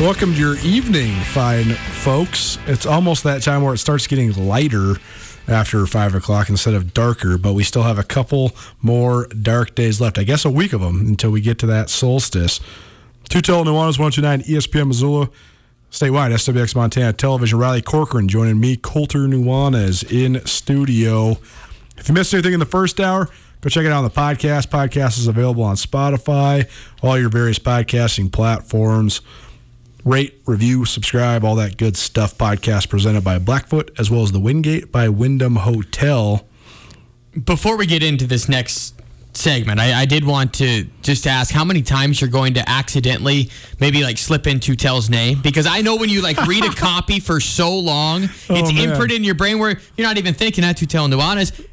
[0.00, 2.56] Welcome to your evening, fine folks.
[2.68, 4.94] It's almost that time where it starts getting lighter
[5.48, 10.00] after five o'clock instead of darker, but we still have a couple more dark days
[10.00, 10.16] left.
[10.16, 12.60] I guess a week of them until we get to that solstice.
[13.28, 15.30] Tootell Nuanez 129 ESPN Missoula.
[15.90, 17.58] Statewide, SWX Montana Television.
[17.58, 21.38] Riley Corcoran joining me, Colter Nuanez in studio.
[21.96, 23.28] If you missed anything in the first hour,
[23.62, 24.68] go check it out on the podcast.
[24.68, 26.70] Podcast is available on Spotify,
[27.02, 29.22] all your various podcasting platforms.
[30.08, 32.38] Rate, review, subscribe, all that good stuff.
[32.38, 36.46] Podcast presented by Blackfoot, as well as the Wingate by Wyndham Hotel.
[37.44, 38.94] Before we get into this next
[39.34, 43.50] segment, I, I did want to just ask how many times you're going to accidentally
[43.80, 47.20] maybe like slip into Tell's name because I know when you like read a copy
[47.20, 48.88] for so long, it's Oh, man.
[48.88, 51.60] imprinted in your brain where you're not even thinking that Tootell Nuanez.
[51.60, 51.64] Uh,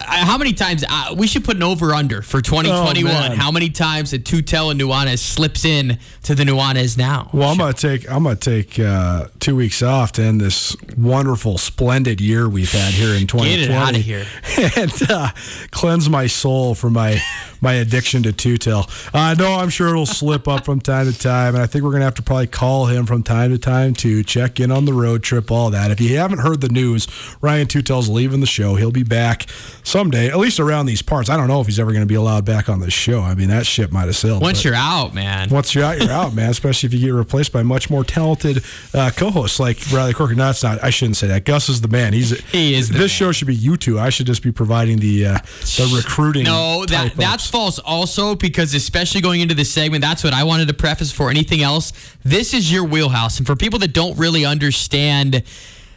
[0.00, 3.32] How many times uh, we should put an over under for 2021?
[3.32, 7.30] Oh, how many times that Tootell and Nuanez slips in to the Nuanez now?
[7.32, 11.58] Well, I'm gonna take I'm gonna take uh, two weeks off to end this wonderful,
[11.58, 13.50] splendid year we've had here in 2020.
[13.50, 14.26] Get it outta here.
[14.76, 15.30] and uh,
[15.70, 17.22] cleanse my soul from my
[17.60, 18.88] my addiction to Tootell.
[19.14, 21.92] Uh, no, I'm sure it'll slip up from time to time, and I think we're
[21.92, 24.92] gonna have to probably call him from time to time to check in on the
[24.92, 25.92] road trip, all that.
[25.92, 27.06] If you haven't heard the news,
[27.40, 28.74] Ryan Tootell's leaving the show.
[28.74, 29.46] He'll be back
[29.84, 31.30] someday, at least around these parts.
[31.30, 33.20] I don't know if he's ever going to be allowed back on the show.
[33.20, 34.42] I mean, that ship might have sailed.
[34.42, 35.48] Once you're out, man.
[35.50, 36.50] once you're out, you're out, man.
[36.50, 40.34] Especially if you get replaced by much more talented uh, co-hosts like Riley Corker.
[40.34, 40.82] No, it's not.
[40.82, 41.44] I shouldn't say that.
[41.44, 42.12] Gus is the man.
[42.12, 43.08] He's He is the This man.
[43.08, 44.00] show should be you two.
[44.00, 46.44] I should just be providing the uh, the recruiting.
[46.44, 47.50] No, that that's ups.
[47.50, 51.30] false also because especially going into this segment, that's what I wanted to preface for
[51.30, 51.92] anything else.
[52.24, 53.38] This is your wheelhouse.
[53.38, 55.42] And for people that don't really understand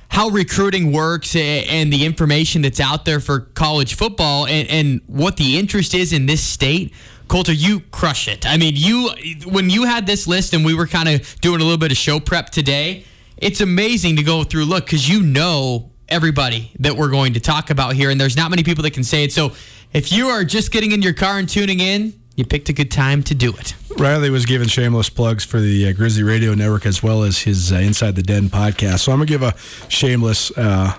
[0.10, 5.38] how recruiting works and the information that's out there for college football and, and what
[5.38, 6.94] the interest is in this state,
[7.28, 8.46] Colter, you crush it.
[8.46, 9.10] I mean, you
[9.46, 11.98] when you had this list and we were kind of doing a little bit of
[11.98, 13.04] show prep today,
[13.36, 17.70] it's amazing to go through look because you know everybody that we're going to talk
[17.70, 19.34] about here, and there's not many people that can say it.
[19.34, 19.52] So
[19.94, 22.92] if you are just getting in your car and tuning in, you picked a good
[22.92, 23.74] time to do it.
[23.98, 27.74] Riley was giving shameless plugs for the uh, Grizzly Radio Network as well as his
[27.74, 29.00] uh, Inside the Den podcast.
[29.00, 29.56] So I'm going to give a
[29.90, 30.94] shameless uh,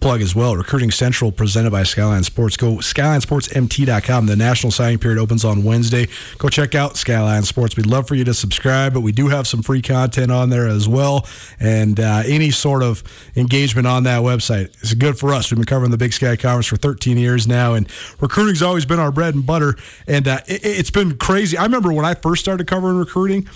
[0.00, 0.56] plug as well.
[0.56, 2.56] Recruiting Central presented by Skyline Sports.
[2.56, 4.26] Go skylinesportsmt.com.
[4.26, 6.06] The national signing period opens on Wednesday.
[6.38, 7.76] Go check out Skyline Sports.
[7.76, 10.68] We'd love for you to subscribe, but we do have some free content on there
[10.68, 11.26] as well.
[11.60, 13.02] And uh, any sort of
[13.36, 15.50] engagement on that website is good for us.
[15.50, 17.90] We've been covering the Big Sky Conference for 13 years now, and
[18.20, 19.76] recruiting's always been our bread and butter.
[20.06, 21.56] And uh, it, it's been crazy.
[21.56, 23.48] I remember when I first started covering recruiting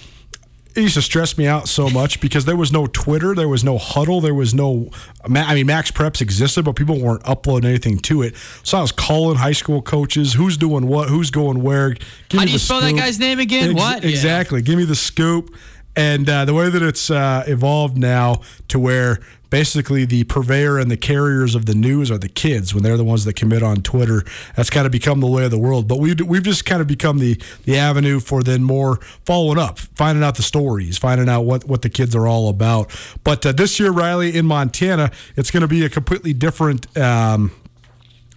[0.74, 3.62] it used to stress me out so much because there was no Twitter, there was
[3.62, 4.90] no Hudl, there was no.
[5.24, 8.34] I mean, Max Preps existed, but people weren't uploading anything to it.
[8.62, 11.90] So I was calling high school coaches, who's doing what, who's going where.
[12.28, 12.96] Give How do you spell scoop.
[12.96, 13.70] that guy's name again?
[13.70, 14.04] Ex- what?
[14.04, 14.60] Exactly.
[14.60, 14.64] Yeah.
[14.64, 15.54] Give me the scoop.
[15.94, 19.20] And uh, the way that it's uh, evolved now to where
[19.52, 23.04] basically the purveyor and the carriers of the news are the kids when they're the
[23.04, 24.24] ones that commit on Twitter.
[24.56, 25.86] That's kind of become the way of the world.
[25.86, 28.96] But we've, we've just kind of become the, the avenue for then more
[29.26, 32.90] following up, finding out the stories, finding out what, what the kids are all about.
[33.24, 36.96] But uh, this year, Riley, in Montana, it's going to be a completely different.
[36.96, 37.52] Um,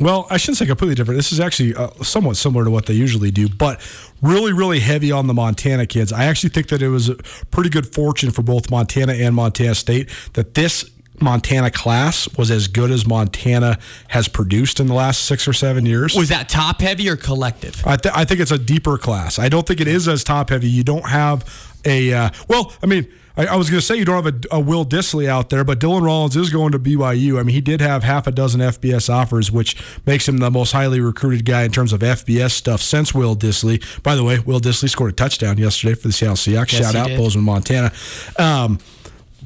[0.01, 1.17] well, I shouldn't say completely different.
[1.17, 3.79] This is actually uh, somewhat similar to what they usually do, but
[4.21, 6.11] really, really heavy on the Montana kids.
[6.11, 7.15] I actually think that it was a
[7.51, 10.91] pretty good fortune for both Montana and Montana State that this
[11.21, 13.77] Montana class was as good as Montana
[14.09, 16.15] has produced in the last six or seven years.
[16.15, 17.85] Was that top heavy or collective?
[17.85, 19.39] I, th- I think it's a deeper class.
[19.39, 20.69] I don't think it is as top heavy.
[20.69, 23.07] You don't have a, uh, well, I mean,
[23.37, 25.63] I, I was going to say you don't have a, a, Will Dissly out there,
[25.63, 27.39] but Dylan Rollins is going to BYU.
[27.39, 29.75] I mean, he did have half a dozen FBS offers, which
[30.05, 33.83] makes him the most highly recruited guy in terms of FBS stuff since Will Dissly.
[34.03, 36.73] By the way, Will Dissly scored a touchdown yesterday for the Seattle Seahawks.
[36.73, 37.17] Yes, Shout out, did.
[37.17, 37.91] Bozeman, Montana.
[38.37, 38.79] Um,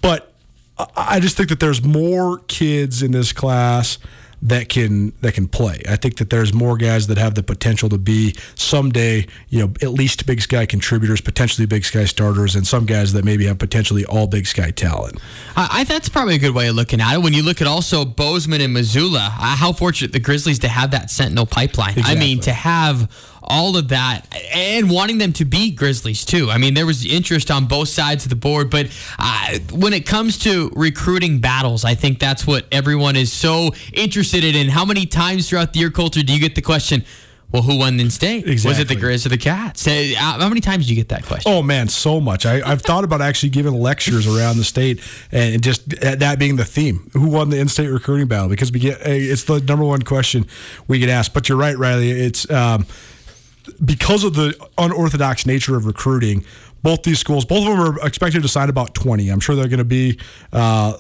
[0.02, 0.29] but
[0.96, 3.98] I just think that there's more kids in this class
[4.42, 5.82] that can that can play.
[5.88, 9.74] I think that there's more guys that have the potential to be someday, you know,
[9.82, 13.60] at least Big Sky contributors, potentially Big Sky starters, and some guys that maybe have
[13.60, 15.20] potentially all Big Sky talent.
[15.58, 17.22] I, that's probably a good way of looking at it.
[17.22, 20.92] When you look at also Bozeman and Missoula, uh, how fortunate the Grizzlies to have
[20.92, 21.98] that Sentinel pipeline.
[21.98, 22.16] Exactly.
[22.16, 26.50] I mean, to have all of that and wanting them to be Grizzlies too.
[26.50, 28.88] I mean, there was interest on both sides of the board, but
[29.18, 34.44] uh, when it comes to recruiting battles, I think that's what everyone is so interested
[34.44, 34.70] in.
[34.70, 37.04] How many times throughout the year, Colter, do you get the question?
[37.52, 38.48] Well, who won the in state?
[38.48, 38.70] Exactly.
[38.70, 39.88] Was it the Grizz or the Cats?
[39.88, 41.52] Uh, how many times do you get that question?
[41.52, 42.46] Oh man, so much.
[42.46, 45.02] I, have thought about actually giving lectures around the state
[45.32, 47.10] and just that being the theme.
[47.14, 48.50] Who won the in-state recruiting battle?
[48.50, 50.46] Because we get it's the number one question
[50.88, 51.34] we get asked.
[51.34, 52.12] But you're right, Riley.
[52.12, 52.86] It's um,
[53.84, 56.44] because of the unorthodox nature of recruiting,
[56.82, 59.30] both these schools, both of them are expected to sign about 20.
[59.30, 60.18] I'm sure they're going to be,
[60.54, 60.94] uh,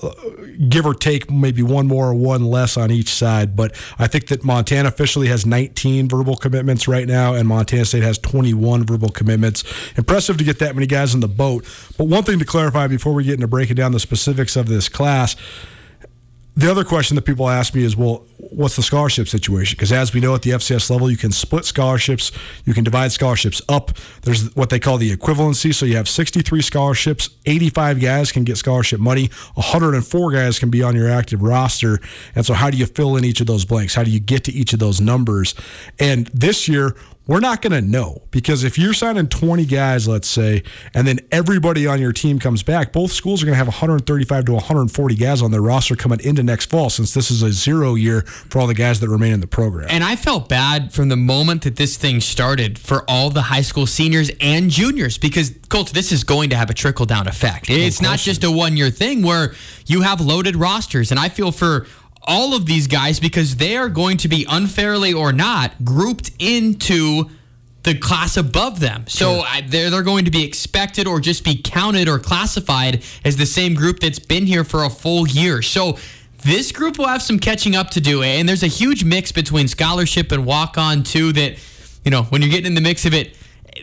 [0.68, 3.56] give or take, maybe one more or one less on each side.
[3.56, 8.04] But I think that Montana officially has 19 verbal commitments right now, and Montana State
[8.04, 9.64] has 21 verbal commitments.
[9.96, 11.66] Impressive to get that many guys in the boat.
[11.98, 14.90] But one thing to clarify before we get into breaking down the specifics of this
[14.90, 15.36] class
[16.60, 19.78] the other question that people ask me is, well, what's the scholarship situation?
[19.78, 22.34] Because as we know at the FCS level, you can split scholarships,
[22.66, 23.92] you can divide scholarships up.
[24.24, 25.74] There's what they call the equivalency.
[25.74, 30.84] So you have 63 scholarships, 85 guys can get scholarship money, 104 guys can be
[30.84, 32.00] on your active roster.
[32.36, 33.96] And so, how do you fill in each of those blanks?
[33.96, 35.56] How do you get to each of those numbers?
[35.98, 36.94] And this year,
[37.30, 40.64] we're not going to know because if you're signing 20 guys, let's say,
[40.96, 44.46] and then everybody on your team comes back, both schools are going to have 135
[44.46, 47.94] to 140 guys on their roster coming into next fall since this is a zero
[47.94, 49.86] year for all the guys that remain in the program.
[49.92, 53.62] And I felt bad from the moment that this thing started for all the high
[53.62, 57.70] school seniors and juniors because, Colt, this is going to have a trickle down effect.
[57.70, 59.54] It's not just a one year thing where
[59.86, 61.12] you have loaded rosters.
[61.12, 61.86] And I feel for
[62.24, 67.30] all of these guys because they are going to be unfairly or not grouped into
[67.84, 69.06] the class above them.
[69.08, 69.42] So.
[69.42, 73.46] I, they're, they're going to be expected or just be counted or classified as the
[73.46, 75.62] same group that's been here for a full year.
[75.62, 75.98] So
[76.44, 78.24] this group will have some catching up to do.
[78.24, 78.40] Eh?
[78.40, 81.58] And there's a huge mix between scholarship and walk on, too, that,
[82.04, 83.36] you know, when you're getting in the mix of it,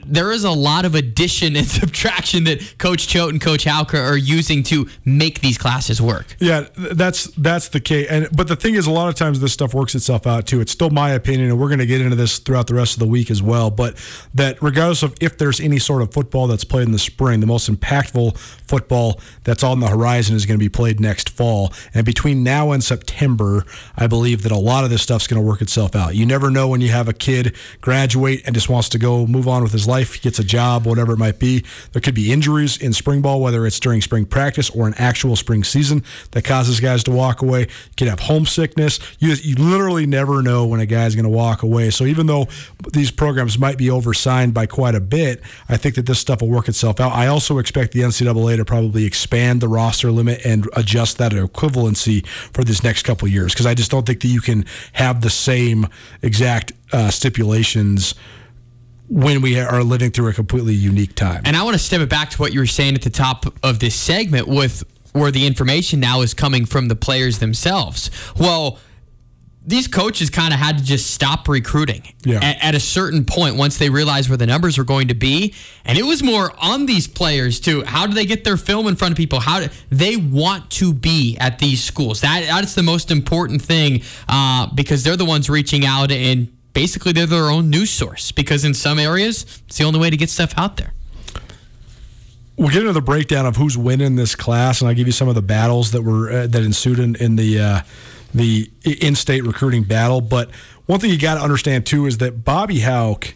[0.04, 4.16] there is a lot of addition and subtraction that Coach Choate and Coach Haucker are
[4.16, 6.36] using to make these classes work.
[6.38, 8.08] Yeah, that's that's the case.
[8.08, 10.60] And but the thing is, a lot of times this stuff works itself out too.
[10.60, 13.00] It's still my opinion, and we're going to get into this throughout the rest of
[13.00, 13.70] the week as well.
[13.70, 13.96] But
[14.34, 17.46] that regardless of if there's any sort of football that's played in the spring, the
[17.46, 21.72] most impactful football that's on the horizon is going to be played next fall.
[21.94, 23.64] And between now and September,
[23.96, 26.14] I believe that a lot of this stuff's going to work itself out.
[26.14, 29.48] You never know when you have a kid graduate and just wants to go move
[29.48, 30.20] on with his life.
[30.20, 31.64] Gets a job, whatever it might be.
[31.92, 35.36] There could be injuries in spring ball, whether it's during spring practice or an actual
[35.36, 36.02] spring season
[36.32, 37.60] that causes guys to walk away.
[37.60, 37.66] You
[37.96, 38.98] could have homesickness.
[39.18, 41.90] You, you literally never know when a guy's going to walk away.
[41.90, 42.46] So even though
[42.92, 46.48] these programs might be oversigned by quite a bit, I think that this stuff will
[46.48, 47.12] work itself out.
[47.12, 52.26] I also expect the NCAA to probably expand the roster limit and adjust that equivalency
[52.26, 55.30] for this next couple years because I just don't think that you can have the
[55.30, 55.88] same
[56.22, 58.14] exact uh, stipulations
[59.08, 61.42] when we are living through a completely unique time.
[61.44, 63.46] And I want to step it back to what you were saying at the top
[63.62, 64.82] of this segment with
[65.12, 68.10] where the information now is coming from the players themselves.
[68.38, 68.78] Well,
[69.68, 72.36] these coaches kind of had to just stop recruiting Yeah.
[72.40, 75.54] at, at a certain point once they realized where the numbers were going to be,
[75.84, 77.82] and it was more on these players too.
[77.84, 79.40] How do they get their film in front of people?
[79.40, 82.20] How do they want to be at these schools?
[82.20, 87.10] That that's the most important thing uh, because they're the ones reaching out and basically
[87.10, 88.32] they're their own news source.
[88.32, 90.92] Because in some areas, it's the only way to get stuff out there.
[92.58, 95.26] we'll get into the breakdown of who's winning this class, and I'll give you some
[95.28, 97.80] of the battles that were uh, that ensued in, in the uh,
[98.34, 100.20] the in-state recruiting battle.
[100.20, 100.50] But
[100.84, 103.34] one thing you got to understand too is that Bobby Hauck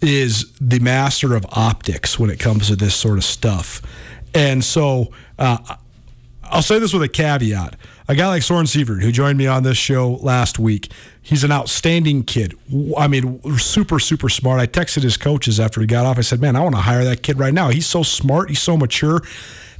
[0.00, 3.82] is the master of optics when it comes to this sort of stuff,
[4.34, 5.12] and so.
[5.38, 5.58] Uh,
[6.44, 7.76] I'll say this with a caveat.
[8.08, 10.90] A guy like Soren Sievert, who joined me on this show last week,
[11.22, 12.54] he's an outstanding kid.
[12.98, 14.60] I mean, super, super smart.
[14.60, 16.18] I texted his coaches after he got off.
[16.18, 17.68] I said, man, I want to hire that kid right now.
[17.68, 18.48] He's so smart.
[18.48, 19.20] He's so mature.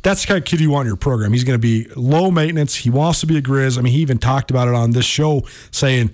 [0.02, 1.32] That's the kind of kid you want in your program.
[1.32, 2.76] He's going to be low maintenance.
[2.76, 3.78] He wants to be a Grizz.
[3.78, 6.10] I mean, he even talked about it on this show saying,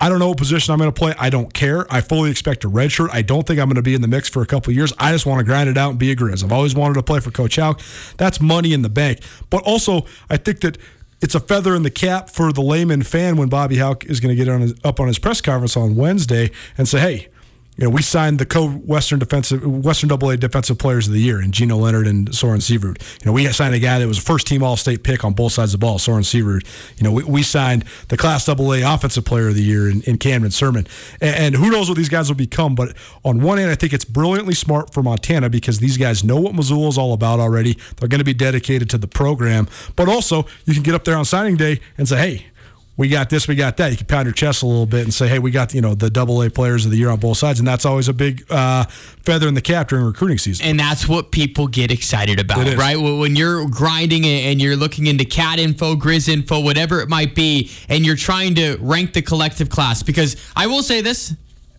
[0.00, 1.14] I don't know what position I'm going to play.
[1.18, 1.86] I don't care.
[1.92, 3.10] I fully expect a red shirt.
[3.12, 4.92] I don't think I'm going to be in the mix for a couple years.
[4.98, 6.44] I just want to grind it out and be a Grizz.
[6.44, 7.80] I've always wanted to play for Coach Hauck.
[8.18, 9.20] That's money in the bank.
[9.50, 10.78] But also, I think that
[11.20, 14.36] it's a feather in the cap for the layman fan when Bobby Hauck is going
[14.36, 17.28] to get on his, up on his press conference on Wednesday and say, hey,
[17.76, 21.50] you know, we signed the co-Western defensive, Western AA defensive players of the year in
[21.50, 23.02] Gino Leonard and Soren Sievert.
[23.20, 25.74] You know, we signed a guy that was a first-team All-State pick on both sides
[25.74, 26.64] of the ball, Soren Sievert.
[26.96, 30.18] You know, we, we signed the Class AA offensive player of the year in, in
[30.18, 30.86] Cameron Sermon.
[31.20, 32.76] And, and who knows what these guys will become?
[32.76, 36.40] But on one hand, I think it's brilliantly smart for Montana because these guys know
[36.40, 37.76] what Missoula is all about already.
[37.96, 39.66] They're going to be dedicated to the program.
[39.96, 42.46] But also, you can get up there on signing day and say, hey,
[42.96, 43.90] we got this, we got that.
[43.90, 45.94] You can pound your chest a little bit and say, hey, we got you know
[45.94, 48.44] the double A players of the year on both sides, and that's always a big
[48.50, 48.84] uh,
[49.24, 50.66] feather in the cap during recruiting season.
[50.66, 52.96] And that's what people get excited about, right?
[52.96, 57.34] When you're grinding it and you're looking into cat info, grizz info, whatever it might
[57.34, 60.02] be, and you're trying to rank the collective class.
[60.02, 61.34] Because I will say this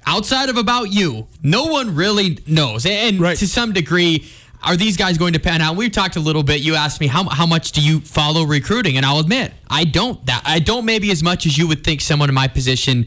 [0.05, 2.85] outside of about you, no one really knows.
[2.85, 3.37] And Right.
[3.37, 4.25] to some degree,
[4.65, 5.75] are these guys going to pan out?
[5.75, 6.61] We've talked a little bit.
[6.61, 10.25] You asked me how, how much do you follow recruiting, and I'll admit I don't.
[10.25, 13.05] That I don't maybe as much as you would think someone in my position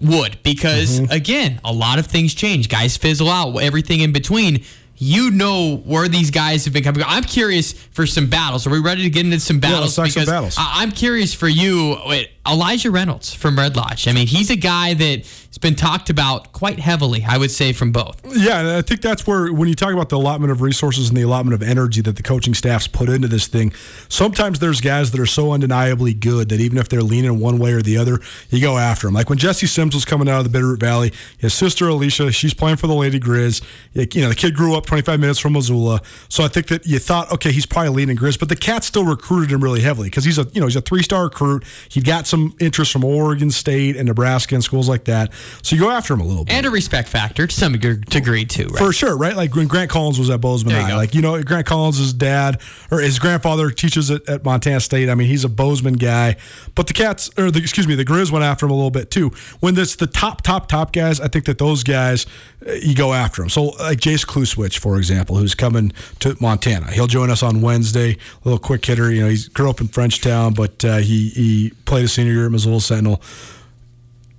[0.00, 1.12] would because Mm-hmm.
[1.12, 4.62] again a lot of things change guys fizzle out everything in between
[4.96, 8.78] you know where these guys have been coming i'm curious for some battles are we
[8.78, 10.54] ready to get into some battles let's talk some battles.
[10.56, 14.56] I- i'm curious for you wait, elijah reynolds from red lodge i mean he's a
[14.56, 19.00] guy that's been talked about quite heavily i would say from both Yeah, I think
[19.00, 22.00] that's where when you talk about the allotment of resources and the allotment of energy
[22.02, 23.72] that the coaching staffs put into this thing,
[24.08, 27.72] sometimes there's guys that are so undeniably good that even if they're leaning one way
[27.72, 29.14] or the other, you go after them.
[29.14, 32.54] Like when Jesse Sims was coming out of the Bitterroot Valley, his sister Alicia, she's
[32.54, 33.62] playing for the Lady Grizz.
[33.94, 36.98] You know, the kid grew up 25 minutes from Missoula, so I think that you
[36.98, 40.24] thought, okay, he's probably leaning Grizz, but the Cats still recruited him really heavily because
[40.24, 41.64] he's a you know he's a three star recruit.
[41.88, 45.82] He got some interest from Oregon State and Nebraska and schools like that, so you
[45.82, 46.54] go after them a little bit.
[46.54, 49.36] and a respect factor to some degree too right For sure, right?
[49.36, 50.94] Like when Grant Collins was at Bozeman High.
[50.96, 55.08] Like, you know, Grant Collins' dad or his grandfather teaches at, at Montana State.
[55.08, 56.36] I mean, he's a Bozeman guy.
[56.74, 59.10] But the Cats, or the, excuse me, the Grizz went after him a little bit
[59.10, 59.30] too.
[59.60, 62.26] When it's the top, top, top guys, I think that those guys,
[62.66, 63.48] uh, you go after them.
[63.48, 66.90] So, like Jace Kluswich, for example, who's coming to Montana.
[66.90, 68.12] He'll join us on Wednesday.
[68.12, 69.10] A little quick hitter.
[69.12, 72.46] You know, he grew up in Frenchtown, but uh, he, he played a senior year
[72.46, 73.22] at Missoula Sentinel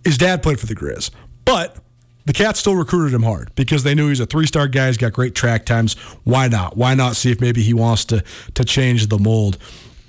[0.03, 1.11] his dad played for the Grizz,
[1.45, 1.77] but
[2.25, 4.87] the Cats still recruited him hard because they knew he's a three-star guy.
[4.87, 5.95] He's got great track times.
[6.23, 6.77] Why not?
[6.77, 8.23] Why not see if maybe he wants to
[8.55, 9.57] to change the mold?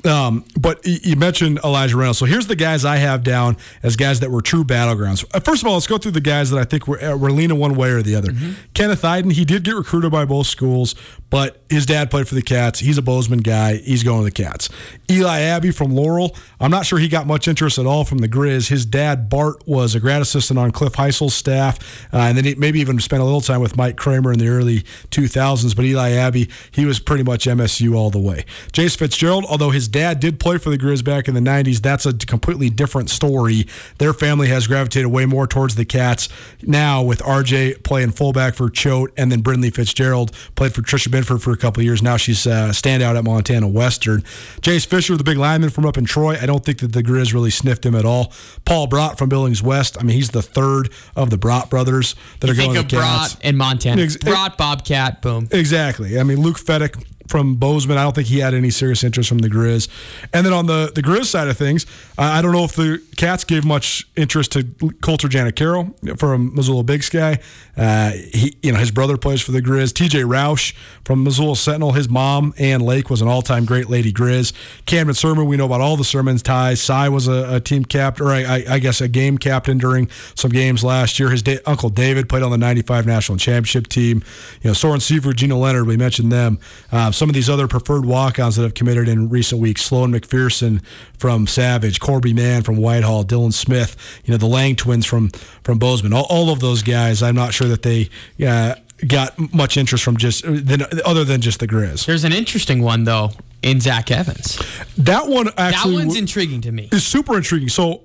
[0.05, 2.19] Um, but you mentioned Elijah Reynolds.
[2.19, 5.25] So here's the guys I have down as guys that were true battlegrounds.
[5.35, 7.31] Uh, First of all, let's go through the guys that I think were, uh, were
[7.31, 8.33] leaning one way or the other.
[8.75, 10.95] Kenneth Eiden, he did get recruited by both schools,
[11.29, 12.81] but his dad played for the Cats.
[12.81, 13.77] He's a Bozeman guy.
[13.77, 14.69] He's going to the Cats.
[15.11, 18.29] Eli Abbey from Laurel, I'm not sure he got much interest at all from the
[18.29, 18.69] Grizz.
[18.69, 21.79] His dad, Bart, was a grad assistant on Cliff Hysell's staff,
[22.13, 24.49] uh, and then he maybe even spent a little time with Mike Kramer in the
[24.49, 24.81] early
[25.11, 25.75] 2000s.
[25.77, 28.45] But Eli Abbey, he was pretty much MSU all the way.
[28.73, 31.81] Jace Fitzgerald, although his dad did play for the Grizz back in the 90s.
[31.83, 33.67] That's a completely different story.
[33.99, 36.29] Their family has gravitated way more towards the Cats
[36.63, 41.43] now with RJ playing fullback for Choate and then Brindley Fitzgerald played for Tricia Binford
[41.43, 42.03] for a couple years.
[42.03, 44.23] Now she's a uh, standout at Montana Western.
[44.61, 47.33] Jace Fisher, the big lineman from up in Troy, I don't think that the Grizz
[47.35, 48.33] really sniffed him at all.
[48.65, 52.47] Paul Brott from Billings West, I mean, he's the third of the Brott brothers that
[52.49, 53.35] You are going of to Cats.
[53.35, 54.03] Brott and Montana.
[54.03, 55.49] Ex- Brott, Bobcat, boom.
[55.51, 56.19] Exactly.
[56.19, 59.39] I mean, Luke Fedek from Bozeman, I don't think he had any serious interest from
[59.39, 59.89] the Grizz.
[60.33, 61.87] And then on the, the Grizz side of things,
[62.19, 64.65] I don't know if the Cats gave much interest to
[65.03, 67.39] Coulter Janicaro from Missoula Big Sky.
[67.77, 69.93] Uh, he, you know, his brother plays for the Grizz.
[69.93, 74.13] TJ Roush from Missoula Sentinel, his mom, Ann Lake, was an all time great Lady
[74.13, 74.53] Grizz.
[74.87, 76.81] Camden Sermon, we know about all the Sermons ties.
[76.81, 80.09] Cy was a, a team captain, or I, I, I guess a game captain during
[80.35, 81.31] some games last year.
[81.31, 84.23] His da- uncle David played on the 95 national championship team.
[84.63, 86.59] You know, Soren Sievert, Gino Leonard, we mentioned them.
[86.91, 90.83] Uh, some of these other preferred walk-ons that have committed in recent weeks: Sloan McPherson
[91.19, 93.95] from Savage, Corby Mann from Whitehall, Dylan Smith.
[94.25, 95.29] You know, the Lang twins from
[95.63, 96.15] from Bozeman.
[96.15, 97.23] All, all of those guys.
[97.23, 98.09] I'm not sure that they.
[98.45, 98.75] Uh,
[99.07, 102.05] Got much interest from just than, other than just the Grizz.
[102.05, 103.31] There's an interesting one though
[103.63, 104.59] in Zach Evans.
[104.99, 106.91] That one actually that one's w- intriguing to me.
[106.93, 107.71] is super intriguing.
[107.71, 108.03] So,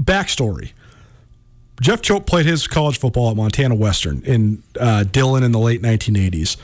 [0.00, 0.72] backstory:
[1.82, 5.82] Jeff Choate played his college football at Montana Western in uh, Dillon in the late
[5.82, 6.56] 1980s.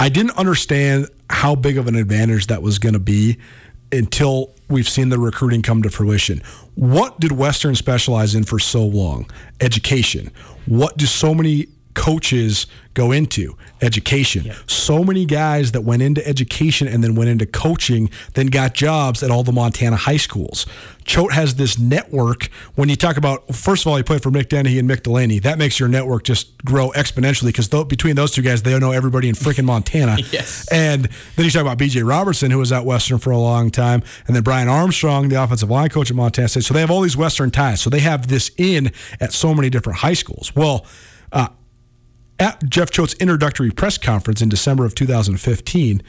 [0.00, 3.38] I didn't understand how big of an advantage that was going to be
[3.90, 6.42] until we've seen the recruiting come to fruition.
[6.74, 9.28] What did Western specialize in for so long?
[9.60, 10.30] Education.
[10.66, 14.52] What do so many coaches go into education.
[14.66, 19.22] So many guys that went into education and then went into coaching, then got jobs
[19.22, 20.66] at all the Montana high schools.
[21.04, 22.48] Choate has this network.
[22.74, 25.38] When you talk about, first of all, he played for Mick Dennehy and Mick Delaney.
[25.38, 28.90] That makes your network just grow exponentially because th- between those two guys, they know
[28.90, 30.16] everybody in freaking Montana.
[30.30, 30.68] Yes.
[30.70, 32.02] And then you talk about B.J.
[32.02, 35.70] Robertson, who was at Western for a long time, and then Brian Armstrong, the offensive
[35.70, 36.64] line coach at Montana State.
[36.64, 37.80] So they have all these Western ties.
[37.80, 40.54] So they have this in at so many different high schools.
[40.54, 40.84] Well,
[41.32, 41.48] uh,
[42.38, 46.02] at Jeff Choate's introductory press conference in December of 2015,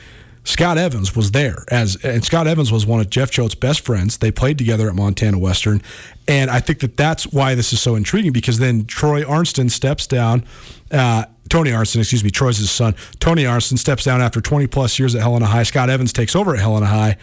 [0.43, 4.17] Scott Evans was there as and Scott Evans was one of Jeff Choate's best friends.
[4.17, 5.81] They played together at Montana Western,
[6.27, 10.07] and I think that that's why this is so intriguing because then Troy Arnston steps
[10.07, 10.45] down.
[10.91, 12.95] Uh, Tony Arnston, excuse me, Troy's his son.
[13.19, 15.63] Tony Arnston steps down after 20 plus years at Helena High.
[15.63, 17.17] Scott Evans takes over at Helena High,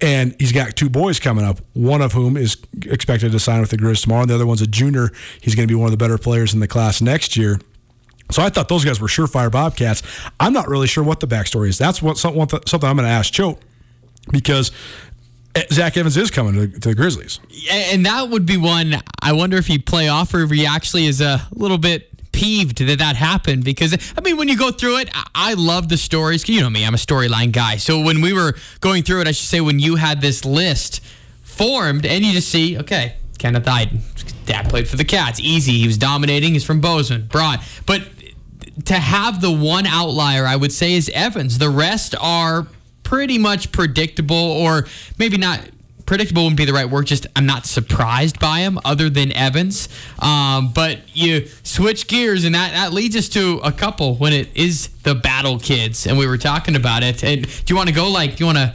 [0.00, 1.60] and he's got two boys coming up.
[1.74, 4.62] One of whom is expected to sign with the Grizz tomorrow, and the other one's
[4.62, 5.10] a junior.
[5.40, 7.58] He's going to be one of the better players in the class next year.
[8.30, 10.02] So I thought those guys were surefire Bobcats.
[10.40, 11.78] I'm not really sure what the backstory is.
[11.78, 13.58] That's what something, I'm going to ask Choate
[14.30, 14.72] because
[15.54, 17.38] eh, Zach Evans is coming to, to the Grizzlies.
[17.70, 18.96] And that would be one.
[19.22, 22.78] I wonder if he play off or if he actually is a little bit peeved
[22.78, 26.48] that that happened because I mean when you go through it I love the stories
[26.48, 29.30] you know me I'm a storyline guy so when we were going through it I
[29.30, 31.00] should say when you had this list
[31.44, 34.00] formed and you just see okay Kenneth Eiden
[34.46, 38.02] dad played for the Cats easy he was dominating he's from Bozeman broad but
[38.86, 42.66] to have the one outlier I would say is Evans the rest are
[43.02, 44.86] pretty much predictable or
[45.18, 45.60] maybe not
[46.06, 47.06] predictable wouldn't be the right word.
[47.06, 49.88] Just I'm not surprised by him, other than Evans.
[50.18, 54.54] Um, but you switch gears, and that, that leads us to a couple when it
[54.54, 57.22] is the battle kids, and we were talking about it.
[57.24, 58.36] And do you want to go like?
[58.36, 58.74] Do you want to?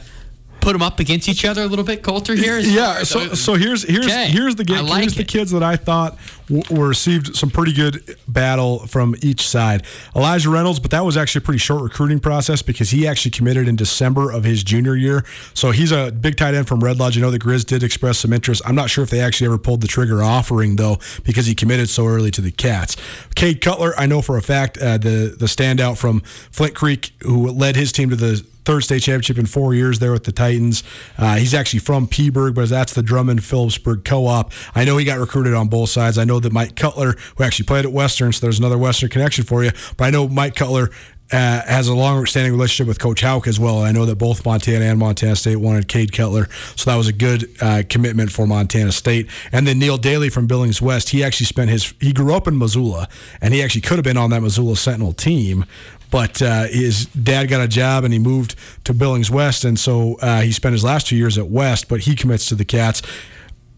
[0.60, 2.34] Put them up against each other a little bit, Colter.
[2.34, 2.98] Here, Yeah.
[3.00, 4.28] as- So so here's here's Okay.
[4.28, 6.18] here's the I ga- like here's the kids that I thought
[6.48, 9.82] w- were received some pretty good battle from each side.
[10.14, 13.68] Elijah Reynolds, but that was actually a pretty short recruiting process because he actually committed
[13.68, 15.24] in December of his junior year.
[15.54, 17.16] So he's a big tight end from Red Lodge.
[17.16, 18.60] I know the Grizz did express some interest.
[18.66, 21.88] I'm not sure if they actually ever pulled the trigger offering though because he committed
[21.88, 22.96] so early to the Cats.
[23.34, 27.50] Cade Cutler, I know for a fact uh, the the standout from Flint Creek who
[27.50, 30.82] led his team to the third state championship in four years there with the Titans.
[31.18, 34.52] Uh, he's actually from Peaburg, but that's the Drummond Philipsburg co-op.
[34.74, 36.18] I know he got recruited on both sides.
[36.18, 39.44] I know that Mike Cutler, who actually played at Western, so there's another Western connection
[39.44, 39.70] for you.
[39.96, 40.90] But I know Mike Cutler.
[41.32, 43.84] Uh, has a long-standing relationship with Coach Hauck as well.
[43.84, 47.12] I know that both Montana and Montana State wanted Cade Cutler, so that was a
[47.12, 49.28] good uh, commitment for Montana State.
[49.52, 52.58] And then Neil Daly from Billings West, he actually spent his he grew up in
[52.58, 53.08] Missoula,
[53.40, 55.66] and he actually could have been on that Missoula Sentinel team,
[56.10, 60.16] but uh, his dad got a job and he moved to Billings West, and so
[60.20, 61.88] uh, he spent his last two years at West.
[61.88, 63.02] But he commits to the Cats.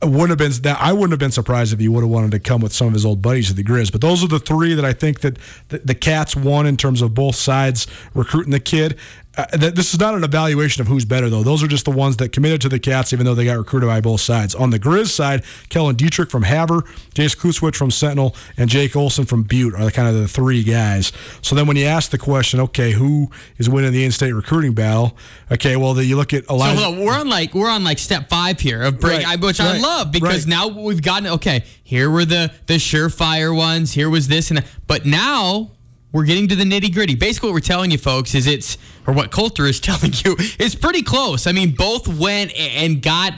[0.04, 2.40] Wouldn't have been that I wouldn't have been surprised if he would have wanted to
[2.40, 3.92] come with some of his old buddies to the Grizz.
[3.92, 5.38] But those are the three that I think that
[5.68, 8.98] the, the Cats won in terms of both sides recruiting the kid.
[9.36, 11.42] Uh, th- this is not an evaluation of who's better, though.
[11.42, 13.88] Those are just the ones that committed to the Cats, even though they got recruited
[13.88, 14.54] by both sides.
[14.54, 16.82] On the Grizz side, Kellen Dietrich from Havre,
[17.14, 20.62] Jace Kluswich from Sentinel, and Jake Olson from Butte are the kind of the three
[20.62, 21.12] guys.
[21.40, 25.16] So then when you ask the question, okay, who is winning the in-state recruiting battle?
[25.50, 26.80] Okay, well, then you look at Elijah.
[26.80, 29.60] So on, we're on like we're on like step five here of break, Right, which
[29.60, 30.50] I right, love because right.
[30.50, 31.64] now we've gotten okay.
[31.84, 33.92] Here were the the surefire ones.
[33.92, 34.66] Here was this and that.
[34.86, 35.70] But now
[36.12, 37.14] we're getting to the nitty gritty.
[37.14, 40.74] Basically, what we're telling you folks is it's or what Colter is telling you is
[40.74, 41.46] pretty close.
[41.46, 43.34] I mean, both went and got.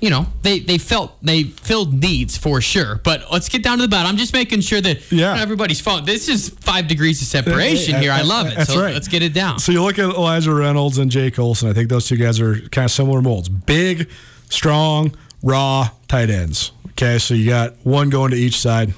[0.00, 3.00] You know, they, they felt they filled needs for sure.
[3.04, 4.08] But let's get down to the bottom.
[4.08, 5.40] I'm just making sure that Yeah.
[5.40, 6.04] everybody's phone.
[6.04, 8.10] This is five degrees of separation here.
[8.10, 8.56] I love it.
[8.56, 8.92] that's so right.
[8.94, 9.60] let's get it down.
[9.60, 11.68] So you look at Elijah Reynolds and Jake Olson.
[11.68, 13.48] I think those two guys are kind of similar molds.
[13.48, 14.10] Big,
[14.50, 16.72] strong, raw tight ends.
[16.90, 18.94] Okay, so you got one going to each side.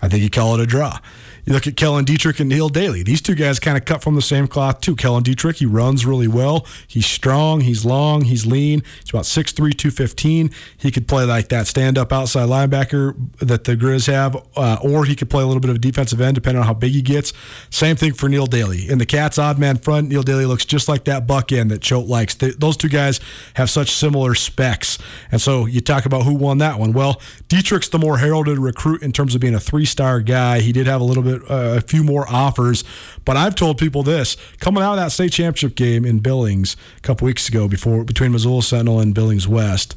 [0.00, 0.96] I think you call it a draw.
[1.44, 3.02] You look at Kellen Dietrich and Neil Daly.
[3.02, 4.96] These two guys kind of cut from the same cloth too.
[4.96, 6.66] Kellen Dietrich, he runs really well.
[6.86, 7.60] He's strong.
[7.60, 8.22] He's long.
[8.22, 8.82] He's lean.
[9.00, 10.50] He's about 6'3", 215.
[10.78, 15.14] He could play like that stand-up outside linebacker that the Grizz have, uh, or he
[15.14, 17.32] could play a little bit of a defensive end depending on how big he gets.
[17.70, 18.88] Same thing for Neil Daly.
[18.88, 21.82] In the Cats' odd man front, Neil Daly looks just like that buck end that
[21.82, 22.34] Choate likes.
[22.34, 23.20] They, those two guys
[23.54, 24.98] have such similar specs.
[25.30, 26.92] And so you talk about who won that one.
[26.92, 30.60] Well, Dietrich's the more heralded recruit in terms of being a three-star guy.
[30.60, 32.84] He did have a little bit, uh, a few more offers.
[33.24, 37.00] But I've told people this coming out of that state championship game in Billings a
[37.00, 39.96] couple weeks ago, before between Missoula Sentinel and Billings West.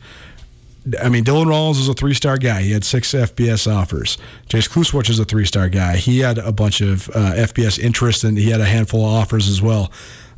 [1.01, 2.61] I mean, Dylan Rollins is a three star guy.
[2.61, 4.17] He had six FBS offers.
[4.47, 5.97] Jace Kluswich is a three star guy.
[5.97, 9.49] He had a bunch of uh, FBS interest and he had a handful of offers
[9.49, 9.91] as well.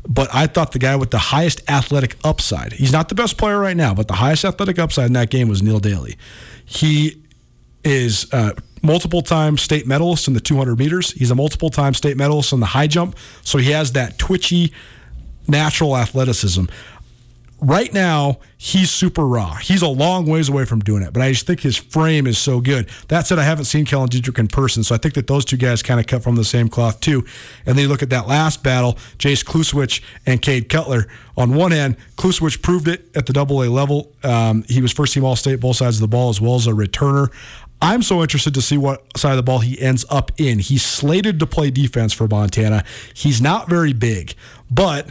[0.08, 3.60] But I thought the guy with the highest athletic upside, he's not the best player
[3.60, 6.18] right now, but the highest athletic upside in that game was Neil Daly.
[6.66, 7.22] He
[7.84, 11.12] is uh, multiple time state medalist in the 200 meters.
[11.12, 13.16] He's a multiple time state medalist in the high jump.
[13.44, 14.74] So he has that twitchy,
[15.48, 16.66] natural athleticism
[17.62, 19.56] right now he's super raw.
[19.56, 22.38] He's a long ways away from doing it, but I just think his frame is
[22.38, 22.90] so good.
[23.08, 25.58] That said, I haven't seen Kellen Dietrich in person, so I think that those two
[25.58, 27.26] guys kind of cut from the same cloth too.
[27.66, 31.08] And then you look at that last battle, Jace Kluswich and Cade Cutler.
[31.38, 34.12] On one hand, Kluswich proved it at the double A level.
[34.24, 36.68] Um, he was first team All State, both sides of the ball, as well as
[36.68, 37.30] a returner.
[37.82, 40.60] I'm so interested to see what side of the ball he ends up in.
[40.60, 42.84] He's slated to play defense for Montana.
[43.14, 44.36] He's not very big,
[44.70, 45.08] but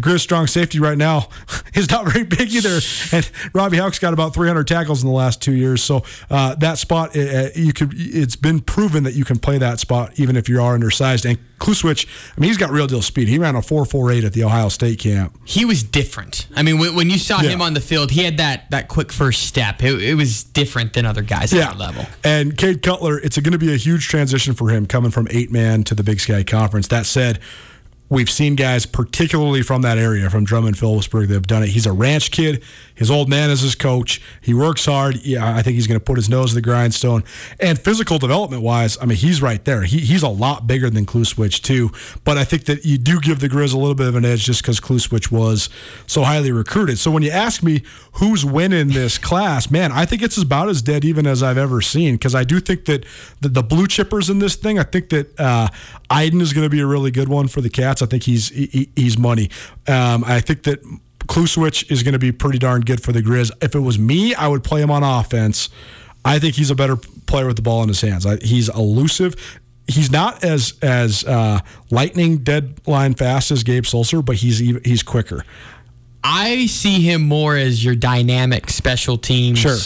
[0.00, 1.28] the Grizz strong safety right now
[1.74, 2.78] is not very big either.
[3.12, 5.82] And Robbie Hauck's got about 300 tackles in the last two years.
[5.82, 7.92] So uh, that spot, uh, you could.
[7.94, 11.24] It's been proven that you can play that spot even if you are undersized.
[11.26, 12.06] And Kluswich,
[12.36, 13.26] I mean, he's got real deal speed.
[13.26, 15.36] He ran a 4.48 at the Ohio State camp.
[15.44, 16.46] he was different.
[16.54, 17.50] I mean, when, when you saw Yeah.
[17.50, 19.82] him on the field, he had that that quick first step.
[19.82, 22.06] It, it was different than other guys at that level.
[22.22, 25.50] And Cade Cutler, it's going to be a huge transition for him coming from eight
[25.50, 26.86] man to the Big Sky Conference.
[26.88, 27.40] That said,
[28.10, 31.70] we've seen guys, particularly from that area, from Drummond, Philipsburg, that have done it.
[31.70, 32.62] He's a ranch kid.
[32.94, 34.20] His old man is his coach.
[34.40, 35.24] He works hard.
[35.24, 37.22] Yeah, I think he's going to put his nose to the grindstone.
[37.60, 39.82] And physical development wise, I mean, he's right there.
[39.82, 41.90] He, he's a lot bigger than Kluswich, too.
[42.24, 44.44] But I think that you do give the Grizz a little bit of an edge
[44.44, 45.68] just because Kluswich was
[46.06, 46.98] so highly recruited.
[46.98, 50.82] So when you ask me who's winning this class, man, I think it's about as
[50.82, 53.04] dead even as I've ever seen because I do think that
[53.40, 55.68] the, the blue chippers in this thing, I think that uh,
[56.10, 57.97] Eiden is going to be a really good one for the Cats.
[58.02, 59.50] I think he's he, he's money.
[59.86, 60.82] Um, I think that
[61.26, 63.50] Kluswich is going to be pretty darn good for the Grizz.
[63.62, 65.68] If it was me, I would play him on offense.
[66.24, 68.24] I think he's a better player with the ball in his hands.
[68.26, 69.34] I, he's elusive.
[69.86, 75.44] He's not as as uh, lightning deadline fast as Gabe Sulser, but he's he's quicker.
[76.22, 79.76] I see him more as your dynamic special teams Sure.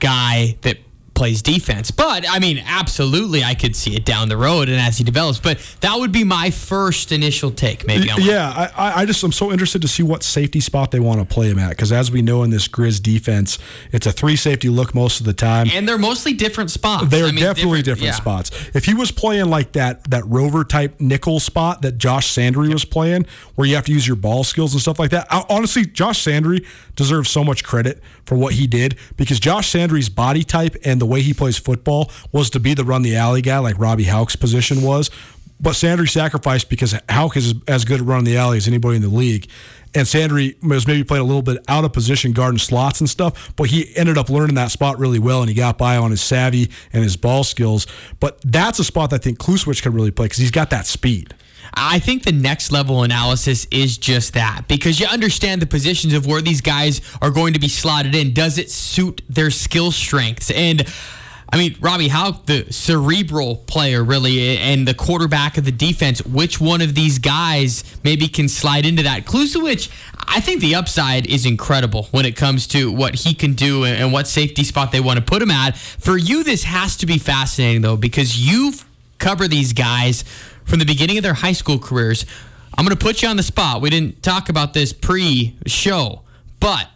[0.00, 0.78] guy that
[1.18, 1.90] plays defense.
[1.90, 5.40] But I mean, absolutely, I could see it down the road and as he develops.
[5.40, 7.86] But that would be my first initial take.
[7.86, 10.90] Maybe on Yeah, I, I- I just I'm so interested to see what safety spot
[10.92, 13.58] they want to play him at because as we know in this Grizz defense,
[13.92, 15.66] it's a three safety look most of the time.
[15.72, 17.08] and they're mostly different spots.
[17.08, 18.12] They are I mean, definitely different, yeah.
[18.14, 18.50] spots.
[18.74, 22.84] If he was playing like that that rover type nickel spot that Josh Sandry was
[22.84, 23.26] playing,
[23.56, 26.24] where you have to use your ball skills and stuff like that, I, honestly, Josh
[26.24, 26.64] Sandry
[26.98, 31.06] deserves so much credit for what he did because Josh Sandry's body type and the
[31.06, 34.34] way he plays football was to be the run the alley guy like Robbie Hauck's
[34.34, 35.10] position was.
[35.60, 39.02] But Sandry sacrificed because Hauck is as good at running the alley as anybody in
[39.02, 39.48] the league.
[39.94, 43.54] And Sandry was maybe playing a little bit out of position, guarding slots and stuff,
[43.56, 46.20] but he ended up learning that spot really well, and he got by on his
[46.20, 47.86] savvy and his ball skills.
[48.20, 50.86] But that's a spot that I think Kluswich can really play because he's got that
[50.86, 51.34] speed.
[51.74, 56.26] I think the next level analysis is just that because you understand the positions of
[56.26, 58.32] where these guys are going to be slotted in.
[58.34, 60.50] Does it suit their skill strengths?
[60.50, 60.86] And
[61.50, 66.60] I mean, Robbie, how the cerebral player really and the quarterback of the defense, which
[66.60, 69.24] one of these guys maybe can slide into that?
[69.24, 69.88] Klusowicz,
[70.26, 74.12] I think the upside is incredible when it comes to what he can do and
[74.12, 75.76] what safety spot they want to put him at.
[75.78, 78.84] For you, this has to be fascinating, though, because you've
[79.16, 80.24] covered these guys
[80.68, 82.26] from the beginning of their high school careers.
[82.76, 83.80] I'm going to put you on the spot.
[83.80, 86.22] We didn't talk about this pre show,
[86.60, 86.88] but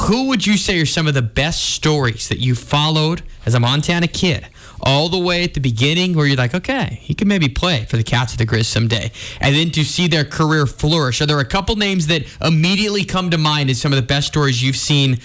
[0.00, 3.60] who would you say are some of the best stories that you followed as a
[3.60, 4.46] Montana kid
[4.80, 7.96] all the way at the beginning where you're like, okay, he could maybe play for
[7.96, 9.10] the Cats of the Grizz someday.
[9.40, 11.20] And then to see their career flourish.
[11.20, 14.26] Are there a couple names that immediately come to mind as some of the best
[14.26, 15.18] stories you've seen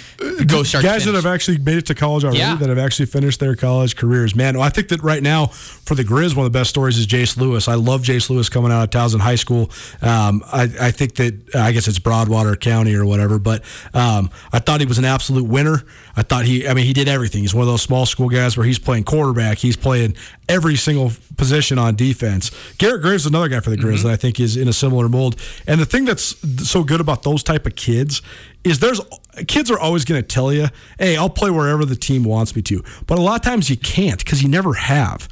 [0.46, 2.56] go start Guys that have actually made it to college already, Yeah.
[2.56, 4.36] that have actually finished their college careers.
[4.36, 7.08] Man, I think that right now for the Grizz, one of the best stories is
[7.08, 7.68] Jace Lewis.
[7.68, 9.72] I love Jace Lewis coming out of Townsend High School.
[10.02, 14.60] Um, I, I think that, I guess it's Broadwater County or whatever, but um, I
[14.60, 15.84] thought he was an absolute winner.
[16.20, 17.42] I thought he, I mean, he did everything.
[17.42, 20.16] He's one of those small school guys where he's playing quarterback, he's playing
[20.50, 22.52] every single position on defense.
[22.78, 24.08] Garrett Graves is another guy for the Grizz mm-hmm.
[24.08, 25.40] that I think is in a similar mold.
[25.66, 26.36] And the thing that's
[26.70, 28.22] so good about those type of kids
[28.66, 29.00] is there's
[29.48, 32.62] kids are always going to tell you, "Hey, I'll play wherever the team wants me
[32.64, 35.30] to." But a lot of times you can't because you never have.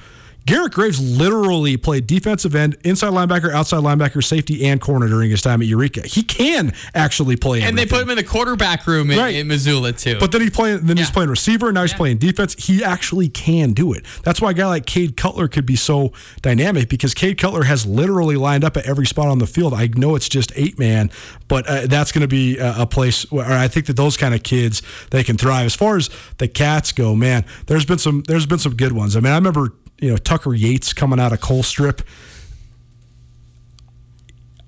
[0.47, 5.41] Garrett Graves literally played defensive end, inside linebacker, outside linebacker, safety, and corner during his
[5.41, 6.07] time at Eureka.
[6.07, 7.61] He can actually play.
[7.61, 9.35] And they put him in the quarterback room in, Right.
[9.35, 10.17] in Missoula, too.
[10.21, 10.85] But then he playing.
[10.85, 11.71] Then he's playing receiver.
[11.73, 11.97] Now he's Yeah.
[11.97, 12.55] playing defense.
[12.57, 14.05] He actually can do it.
[14.23, 17.85] That's why a guy like Cade Cutler could be so dynamic because Cade Cutler has
[17.85, 19.73] literally lined up at every spot on the field.
[19.73, 21.11] I know it's just eight man,
[21.49, 24.33] but uh, that's going to be a, a place where I think that those kind
[24.33, 24.81] of kids
[25.11, 25.65] they can thrive.
[25.65, 28.23] As far as the cats go, man, there's been some.
[28.27, 29.17] There's been some good ones.
[29.17, 32.01] I mean, I remember you know Tucker Yates coming out of Colstrip.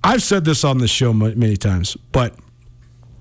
[0.03, 2.35] I've said this on the show many times, but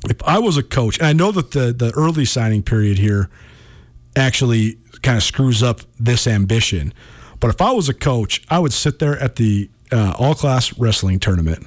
[0.05, 3.29] if I was a coach, and I know that the the early signing period here
[4.16, 6.92] actually kind of screws up this ambition,
[7.40, 10.77] but if I was a coach, I would sit there at the uh, all class
[10.79, 11.66] wrestling tournament,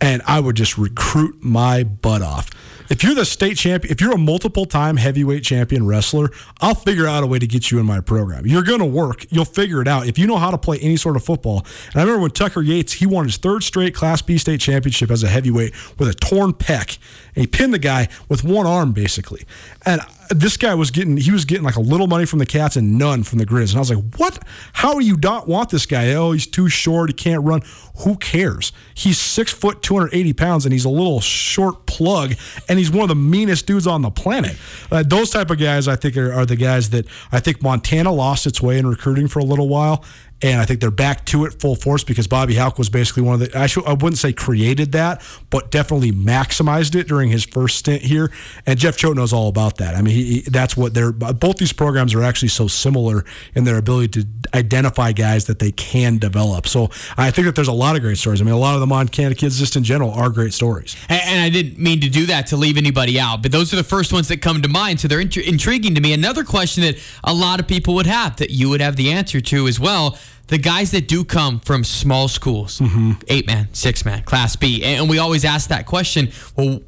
[0.00, 2.50] and I would just recruit my butt off.
[2.94, 6.30] If you're the state champion, if you're a multiple time heavyweight champion wrestler,
[6.60, 8.46] I'll figure out a way to get you in my program.
[8.46, 9.26] You're going to work.
[9.30, 10.06] You'll figure it out.
[10.06, 11.66] If you know how to play any sort of football.
[11.86, 15.10] And I remember when Tucker Yates, he won his third straight Class B state championship
[15.10, 16.98] as a heavyweight with a torn pec.
[17.34, 19.44] And he pinned the guy with one arm, basically.
[19.84, 22.76] And this guy was getting, he was getting like a little money from the Cats
[22.76, 23.70] and none from the Grizz.
[23.70, 24.38] And I was like, what?
[24.72, 26.12] How do you not want this guy?
[26.14, 27.10] Oh, he's too short.
[27.10, 27.62] He can't run.
[27.98, 28.72] Who cares?
[28.94, 32.34] He's six foot, 280 pounds, and he's a little short plug,
[32.68, 34.56] and he's one of the meanest dudes on the planet.
[34.90, 38.12] Uh, those type of guys, I think, are, are the guys that I think Montana
[38.12, 40.04] lost its way in recruiting for a little while.
[40.44, 43.40] And I think they're back to it full force because Bobby Hauck was basically one
[43.40, 47.78] of the, I, I wouldn't say created that, but definitely maximized it during his first
[47.78, 48.30] stint here.
[48.66, 49.94] And Jeff Choate knows all about that.
[49.94, 53.64] I mean, he, he, that's what they're, both these programs are actually so similar in
[53.64, 56.66] their ability to identify guys that they can develop.
[56.66, 58.42] So I think that there's a lot of great stories.
[58.42, 60.94] I mean, a lot of the Montana kids, just in general, are great stories.
[61.08, 63.76] And, and I didn't mean to do that to leave anybody out, but those are
[63.76, 65.00] the first ones that come to mind.
[65.00, 66.12] So they're int- intriguing to me.
[66.12, 69.40] Another question that a lot of people would have that you would have the answer
[69.40, 70.18] to as well.
[70.48, 72.82] The guys that do come from small schools,
[73.28, 74.82] eight man, six man, class B.
[74.84, 76.30] And we always ask that question.
[76.56, 76.80] Well,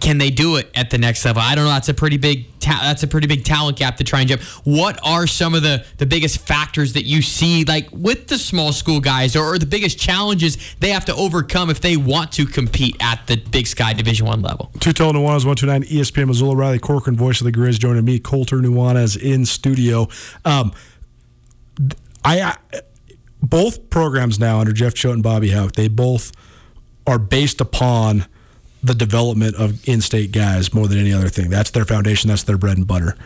[0.00, 1.42] can they do it at the next level?
[1.42, 1.70] I don't know.
[1.70, 2.46] That's a pretty big.
[2.58, 4.42] Ta- that's a pretty big talent gap to try and jump.
[4.64, 8.72] What are some of the the biggest factors that you see, like with the small
[8.72, 12.46] school guys, or, or the biggest challenges they have to overcome if they want to
[12.46, 14.70] compete at the Big Sky Division One level?
[14.78, 16.56] Tootell Nuanez, 129 ESPN Missoula.
[16.56, 18.18] Riley Corcoran, voice of the Grizz, joining me.
[18.18, 20.08] Colter Nuanez in studio.
[20.44, 20.72] Um,
[22.24, 22.56] I, I
[23.42, 26.32] both programs now under Jeff Choate and Bobby Hauck, they both
[27.06, 28.26] are based upon
[28.82, 31.50] the development of in-state guys more than any other thing.
[31.50, 32.28] That's their foundation.
[32.28, 33.16] That's their bread and butter.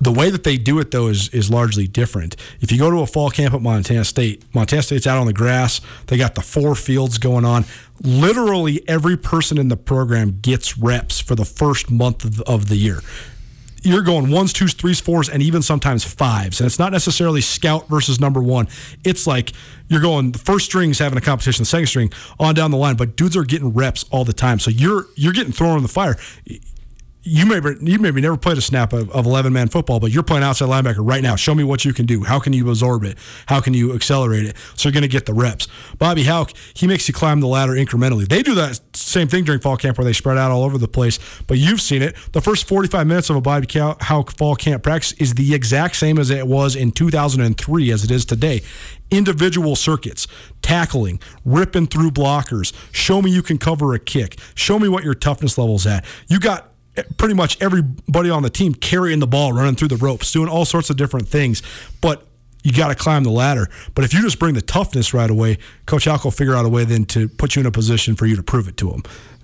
[0.00, 2.36] The way that they do it though is is largely different.
[2.60, 5.32] If you go to a fall camp at Montana State, Montana State's out on the
[5.32, 5.80] grass.
[6.08, 7.64] They got the four fields going on.
[8.02, 12.76] Literally every person in the program gets reps for the first month of, of the
[12.76, 13.00] year
[13.84, 16.60] you're going ones, twos, threes, fours, and even sometimes fives.
[16.60, 18.66] And it's not necessarily scout versus number one.
[19.04, 19.52] It's like
[19.88, 22.96] you're going the first string's having a competition, the second string on down the line,
[22.96, 24.58] but dudes are getting reps all the time.
[24.58, 26.16] So you're you're getting thrown in the fire.
[27.26, 30.22] You maybe you maybe never played a snap of, of 11 man football, but you're
[30.22, 31.36] playing outside linebacker right now.
[31.36, 32.22] Show me what you can do.
[32.22, 33.16] How can you absorb it?
[33.46, 34.56] How can you accelerate it?
[34.76, 35.66] So you're going to get the reps.
[35.96, 38.28] Bobby Hauck, he makes you climb the ladder incrementally.
[38.28, 40.86] They do that same thing during fall camp where they spread out all over the
[40.86, 42.14] place, but you've seen it.
[42.32, 46.18] The first 45 minutes of a Bobby Hauck fall camp practice is the exact same
[46.18, 48.60] as it was in 2003 as it is today.
[49.10, 50.26] Individual circuits,
[50.60, 52.74] tackling, ripping through blockers.
[52.92, 54.38] Show me you can cover a kick.
[54.54, 56.04] Show me what your toughness level's at.
[56.28, 56.73] You got
[57.16, 60.64] pretty much everybody on the team carrying the ball, running through the ropes, doing all
[60.64, 61.62] sorts of different things.
[62.00, 62.26] But
[62.64, 63.68] you got to climb the ladder.
[63.94, 66.68] But if you just bring the toughness right away, Coach Hauck will figure out a
[66.68, 69.02] way then to put you in a position for you to prove it to him.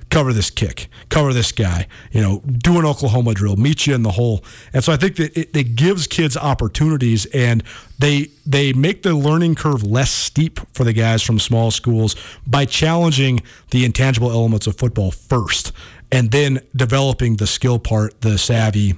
[0.08, 4.02] Cover this kick, cover this guy, you know, do an Oklahoma drill, meet you in
[4.02, 4.42] the hole.
[4.72, 7.62] And so I think that it, it gives kids opportunities and
[8.00, 12.64] they they make the learning curve less steep for the guys from small schools by
[12.64, 15.70] challenging the intangible elements of football first
[16.12, 18.96] and then developing the skill part, the savvy,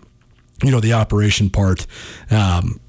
[0.62, 1.86] you know, the operation part.
[2.30, 2.80] Um,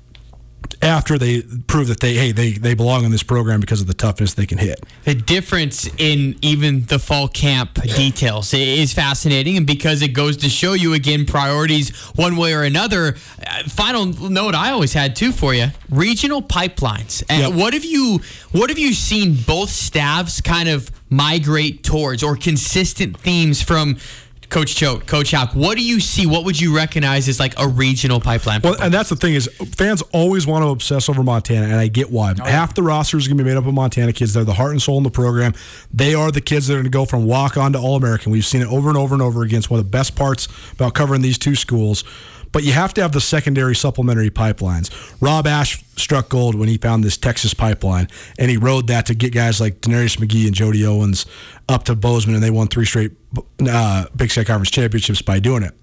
[0.81, 3.93] after they prove that they hey they they belong in this program because of the
[3.93, 4.83] toughness they can hit.
[5.05, 10.49] The difference in even the fall camp details is fascinating, and because it goes to
[10.49, 13.15] show you again priorities one way or another.
[13.45, 17.23] Uh, final note I always had too for you: regional pipelines.
[17.29, 17.53] And Yep.
[17.53, 18.19] what have you
[18.51, 23.97] what have you seen both staffs kind of migrate towards, or consistent themes from?
[24.53, 26.27] Coach Choate, Coach Hauck, what do you see?
[26.27, 28.61] What would you recognize as like a regional pipeline?
[28.63, 31.87] Well, and that's the thing is fans always want to obsess over Montana, and I
[31.87, 32.35] get why.
[32.39, 34.35] Oh, Half the roster is going to be made up of Montana kids.
[34.35, 35.55] They're the heart and soul in the program.
[35.91, 38.31] They are the kids that are going to go from walk on to All American.
[38.31, 39.57] We've seen it over and over and over again.
[39.57, 42.03] It's one of the best parts about covering these two schools.
[42.53, 44.89] But you have to have the secondary supplementary pipelines.
[45.19, 48.07] Rob Ash struck gold when he found this Texas pipeline,
[48.39, 51.25] and he rode that to get guys like DeNarius McGhee and Jody Owens
[51.67, 53.11] up to Bozeman, and they won three straight
[53.67, 55.73] uh, Big Sky Conference championships by doing it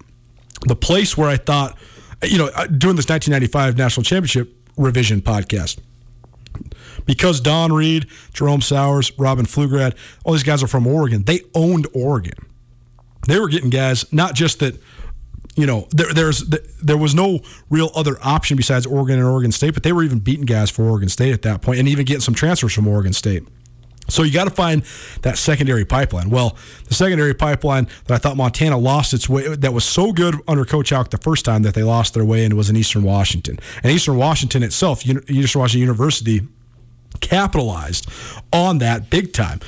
[0.67, 1.77] the place where I thought,
[2.23, 5.79] you know, uh, doing this 1995 national championship revision podcast.
[7.05, 11.23] Because Don Reed, Jerome Sowers, Robin Flugrad, all these guys are from Oregon.
[11.23, 12.45] They owned Oregon.
[13.27, 14.75] They were getting guys, not just that,
[15.55, 16.43] you know, there, there's
[16.81, 20.19] there was no real other option besides Oregon and Oregon State, but they were even
[20.19, 23.13] beating guys for Oregon State at that point, and even getting some transfers from Oregon
[23.13, 23.43] State.
[24.07, 24.83] So you got to find
[25.21, 26.29] that secondary pipeline.
[26.29, 30.35] Well, the secondary pipeline that I thought Montana lost its way that was so good
[30.47, 33.03] under Coach Hauck the first time that they lost their way and was in Eastern
[33.03, 33.57] Washington.
[33.83, 36.41] And Eastern Washington itself, Eastern Washington University,
[37.21, 38.09] capitalized
[38.51, 39.59] on that big time.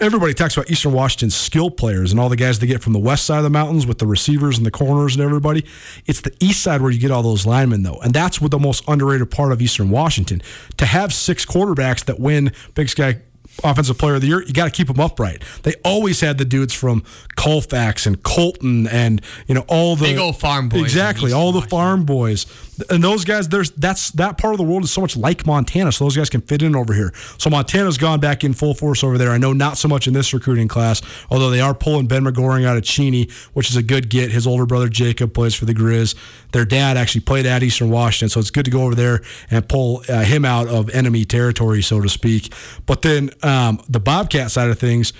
[0.00, 3.00] Everybody talks about Eastern Washington's skill players and all the guys they get from the
[3.00, 5.64] west side of the mountains with the receivers and the corners and everybody.
[6.06, 7.98] It's the east side where you get all those linemen, though.
[8.04, 10.40] And that's what the most underrated part of Eastern Washington.
[10.76, 13.22] To have six quarterbacks that win Big Sky
[13.64, 15.42] offensive player of the year, you got to keep them upright.
[15.62, 17.02] They always had the dudes from
[17.36, 21.62] Colfax and Colton and you know all the Big old farm boys Exactly, all the
[21.62, 22.46] farm boys.
[22.90, 25.92] And those guys there's that's that part of the world is so much like Montana,
[25.92, 27.12] so those guys can fit in over here.
[27.38, 29.30] So Montana's gone back in full force over there.
[29.30, 32.64] I know not so much in this recruiting class, although they are pulling Ben McGoring
[32.64, 34.30] out of Cheney, which is a good get.
[34.30, 36.14] His older brother Jacob plays for the Griz.
[36.52, 39.68] Their dad actually played at Eastern Washington, so it's good to go over there and
[39.68, 42.52] pull uh, him out of enemy territory, so to speak.
[42.86, 45.12] But then um, the Bobcat side of things,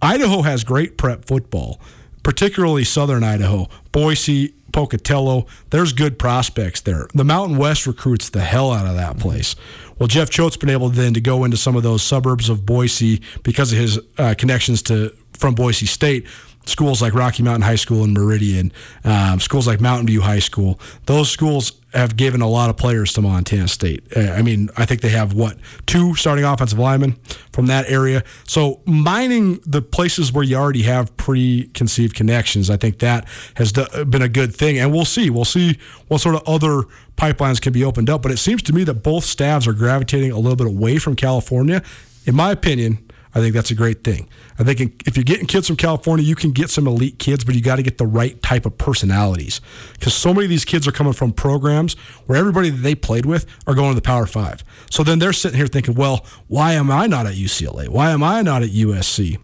[0.00, 1.80] Idaho has great prep football,
[2.22, 3.68] particularly southern Idaho.
[3.92, 7.06] Boise, Pocatello, there's good prospects there.
[7.14, 9.54] The Mountain West recruits the hell out of that place.
[9.98, 13.20] Well, Jeff Choate's been able then to go into some of those suburbs of Boise
[13.42, 16.26] because of his uh, connections to from Boise State.
[16.66, 18.72] Schools like Rocky Mountain High School and Meridian,
[19.04, 20.78] um, schools like Mountain View High School.
[21.06, 24.04] Those schools have given a lot of players to Montana State.
[24.16, 27.16] Uh, I mean, I think they have what two starting offensive linemen
[27.52, 28.22] from that area.
[28.44, 34.22] So mining the places where you already have preconceived connections, I think that has been
[34.22, 34.78] a good thing.
[34.78, 35.30] And we'll see.
[35.30, 36.84] We'll see what sort of other
[37.16, 38.22] pipelines can be opened up.
[38.22, 41.16] But it seems to me that both staffs are gravitating a little bit away from
[41.16, 41.82] California.
[42.24, 44.28] In my opinion, I think that's a great thing.
[44.58, 47.54] I think if you're getting kids from California, you can get some elite kids, but
[47.54, 49.60] you got to get the right type of personalities
[49.94, 51.94] because so many of these kids are coming from programs
[52.26, 54.64] where everybody that they played with are going to the Power Five.
[54.90, 57.88] So then they're sitting here thinking, well, why am I not at UCLA?
[57.88, 59.38] Why am I not at USC?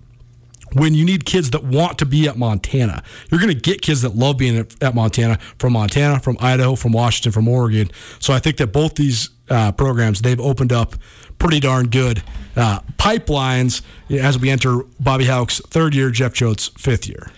[0.74, 3.02] When you need kids that want to be at Montana.
[3.30, 6.92] You're going to get kids that love being at, Montana from Montana, from Idaho, from
[6.92, 7.90] Washington, from Oregon.
[8.18, 10.94] So I think that both these uh, programs they've opened up
[11.38, 12.22] pretty darn good
[12.56, 17.30] uh, pipelines as we enter Bobby Hauck's third year, Jeff Choate's fifth year.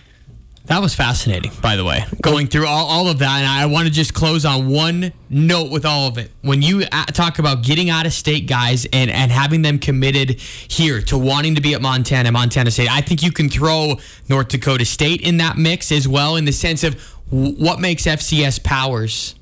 [0.65, 3.39] That was fascinating, by the way, going through all, all of that.
[3.39, 6.31] And I want to just close on one note with all of it.
[6.41, 11.01] When you talk about getting out of state guys and, and having them committed here
[11.01, 13.95] to wanting to be at Montana, Montana State, I think you can throw
[14.29, 18.63] North Dakota State in that mix as well, in the sense of what makes FCS
[18.63, 19.35] powers.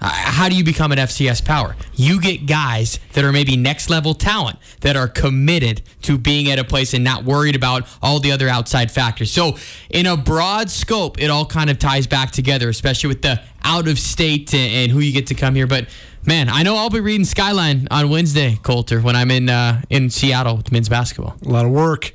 [0.00, 1.74] Uh, How do you become an FCS power?
[1.94, 6.58] You get guys that are maybe next level talent that are committed to being at
[6.58, 9.32] a place and not worried about all the other outside factors.
[9.32, 9.56] So,
[9.90, 13.88] in a broad scope, it all kind of ties back together, especially with the out
[13.88, 15.66] of state and, who you get to come here.
[15.66, 15.88] But
[16.24, 20.10] man, I know I'll be reading Skyline on Wednesday, Colter, when I'm in uh, in
[20.10, 21.36] Seattle with men's basketball.
[21.44, 22.12] A lot of work.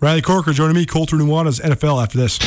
[0.00, 2.38] Riley Corcoran joining me, Colter Nuanez NFL after this.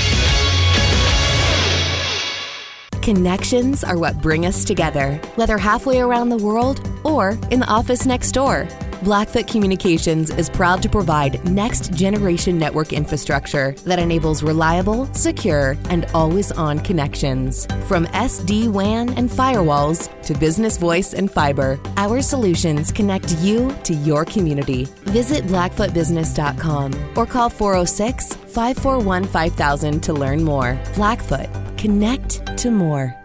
[3.10, 8.06] Connections are what bring us together, whether halfway around the world or in the office
[8.06, 8.68] next door.
[9.02, 16.06] Blackfoot Communications is proud to provide next generation network infrastructure that enables reliable, secure, and
[16.14, 17.66] always on connections.
[17.88, 23.94] From SD WAN and firewalls to business voice and fiber, our solutions connect you to
[23.94, 24.86] your community.
[25.06, 30.78] Visit blackfootbusiness.com or call 406 541 5000 to learn more.
[30.96, 33.19] Blackfoot, connect to more.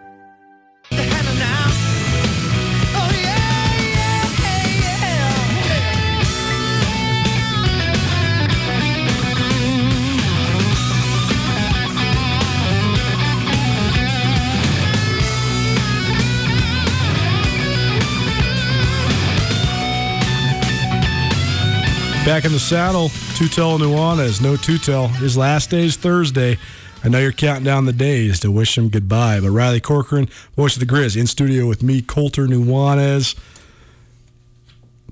[22.24, 25.08] Back in the saddle, Tootell Nuanez, no Tootell.
[25.08, 26.56] His last day is Thursday.
[27.04, 30.74] I know you're counting down the days to wish him goodbye, but Riley Corcoran, voice
[30.74, 33.34] of the Griz, in studio with me, Colter Nuanez.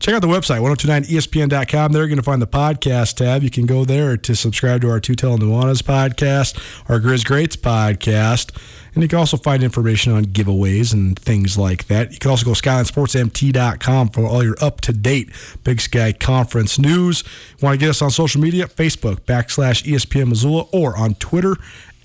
[0.03, 1.93] Check out the website, 1029ESPN.com.
[1.93, 3.45] There you're going to find the podcast tab.
[3.45, 6.59] You can go there to subscribe to our Tootell Nuanez podcast,
[6.91, 8.51] our Griz Greats podcast.
[8.95, 12.13] And you can also find information on giveaways and things like that.
[12.13, 15.31] You can also go SkylineSportsMT.com for all your up to date
[15.63, 17.23] Big Sky Conference news.
[17.61, 18.67] Want to get us on social media?
[18.67, 21.59] Facebook backslash ESPN Missoula or on Twitter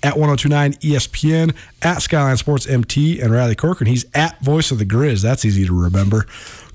[0.04, 3.88] at 1029 ESPN, at Skyline Sports MT, and Riley Corcoran.
[3.88, 5.22] He's at Voice of the Griz.
[5.22, 6.26] That's easy to remember.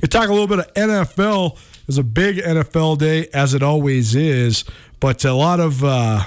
[0.04, 1.54] We talk a little bit of NFL.
[1.54, 4.66] It was a big NFL day, as it always is,
[4.99, 6.26] but a lot of uh,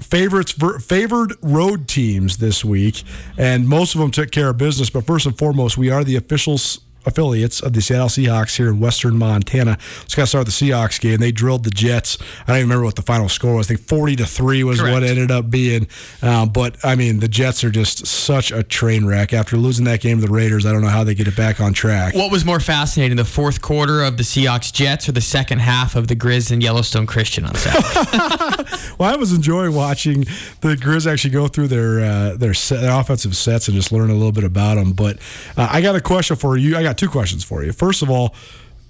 [0.00, 0.52] favorites
[0.82, 3.02] favored road teams this week,
[3.36, 4.88] and most of them took care of business.
[4.88, 8.80] But first and foremost, we are the officials affiliates of the Seattle Seahawks here in
[8.80, 9.78] western Montana.
[10.00, 11.18] Let's got to start with the Seahawks game.
[11.18, 12.18] They drilled the Jets.
[12.42, 13.70] I don't even remember what the final score was.
[13.70, 14.92] I think 40 to 3 was Correct.
[14.92, 15.86] what it ended up being.
[16.20, 19.32] Uh, but, I mean, the Jets are just such a train wreck.
[19.32, 21.60] After losing that game to the Raiders, I don't know how they get it back
[21.60, 22.14] on track.
[22.14, 25.96] What was more fascinating, the fourth quarter of the Seahawks Jets or the second half
[25.96, 28.70] of the Griz and Yellowstone Christian on Saturday?
[28.98, 30.26] well, I was enjoying watching
[30.60, 34.10] the Griz actually go through their, uh, their, set, their offensive sets and just learn
[34.10, 34.92] a little bit about them.
[34.92, 35.18] But
[35.56, 36.76] uh, I got a question for you.
[36.76, 37.72] I got two questions for you.
[37.72, 38.34] First of all,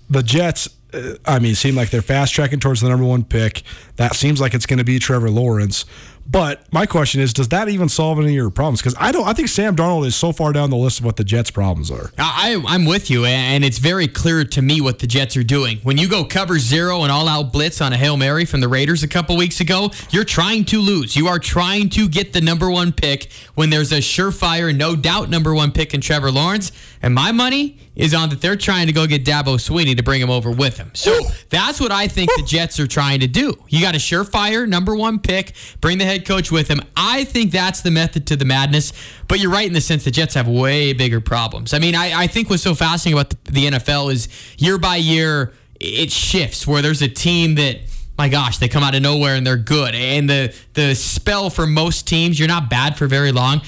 [0.08, 3.62] the Jets, uh, I mean, seem like they're fast tracking towards the number one pick.
[3.96, 5.84] That seems like it's going to be Trevor Lawrence.
[6.28, 8.80] But my question is, does that even solve any of your problems?
[8.80, 9.26] Because I don't.
[9.26, 11.90] I think Sam Darnold is so far down the list of what the Jets' problems
[11.90, 12.10] are.
[12.18, 15.78] I, I'm with you, and it's very clear to me what the Jets are doing.
[15.82, 18.68] When you go cover zero and all out blitz on a hail mary from the
[18.68, 21.16] Raiders a couple weeks ago, you're trying to lose.
[21.16, 25.30] You are trying to get the number one pick when there's a surefire, no doubt
[25.30, 26.72] number one pick in Trevor Lawrence.
[27.02, 30.20] And my money is on that they're trying to go get Dabo Swinney to bring
[30.20, 30.90] him over with him.
[30.94, 31.18] So
[31.50, 33.54] that's what I think the Jets are trying to do.
[33.68, 36.80] You got a surefire number one pick, bring the head coach with him.
[36.96, 38.92] I think that's the method to the madness.
[39.28, 41.74] But you're right in the sense the Jets have way bigger problems.
[41.74, 44.96] I mean, I, I think what's so fascinating about the, the NFL is year by
[44.96, 47.80] year it shifts where there's a team that
[48.16, 49.94] my gosh, they come out of nowhere and they're good.
[49.94, 53.60] And the the spell for most teams, you're not bad for very long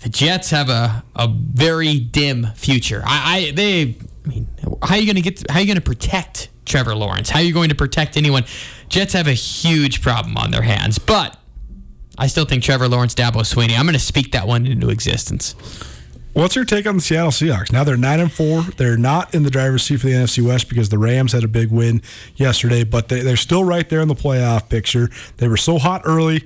[0.00, 3.02] the Jets have a, a very dim future.
[3.04, 4.48] I, I they I mean
[4.82, 7.30] how are you going to get how are you going to protect Trevor Lawrence?
[7.30, 8.44] How are you going to protect anyone?
[8.88, 11.37] Jets have a huge problem on their hands, but
[12.18, 13.78] I still think Trevor Lawrence, Dabo Swinney.
[13.78, 15.54] I'm going to speak that one into existence.
[16.34, 17.72] What's your take on the Seattle Seahawks?
[17.72, 18.62] Now they're nine and four.
[18.62, 21.48] They're not in the driver's seat for the NFC West because the Rams had a
[21.48, 22.02] big win
[22.36, 25.10] yesterday, but they, they're still right there in the playoff picture.
[25.38, 26.44] They were so hot early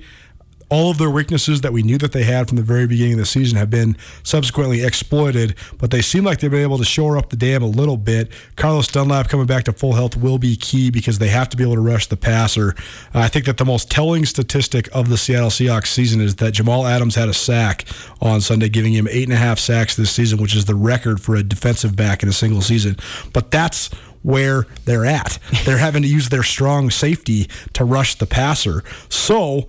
[0.69, 3.19] all of their weaknesses that we knew that they had from the very beginning of
[3.19, 7.17] the season have been subsequently exploited, but they seem like they've been able to shore
[7.17, 8.31] up the dam a little bit.
[8.55, 11.63] Carlos Dunlap coming back to full health will be key because they have to be
[11.63, 12.75] able to rush the passer.
[13.13, 16.85] I think that the most telling statistic of the Seattle Seahawks season is that Jamal
[16.87, 17.85] Adams had a sack
[18.21, 21.21] on Sunday, giving him eight and a half sacks this season, which is the record
[21.21, 22.97] for a defensive back in a single season.
[23.33, 23.89] But that's
[24.23, 25.37] where they're at.
[25.65, 28.83] They're having to use their strong safety to rush the passer.
[29.09, 29.67] So,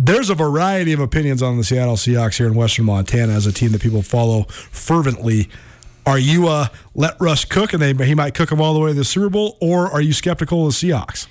[0.00, 3.52] there's a variety of opinions on the Seattle Seahawks here in Western Montana as a
[3.52, 5.48] team that people follow fervently.
[6.06, 8.90] Are you uh, let Russ cook and they, he might cook them all the way
[8.90, 11.26] to the Super Bowl, or are you skeptical of the Seahawks?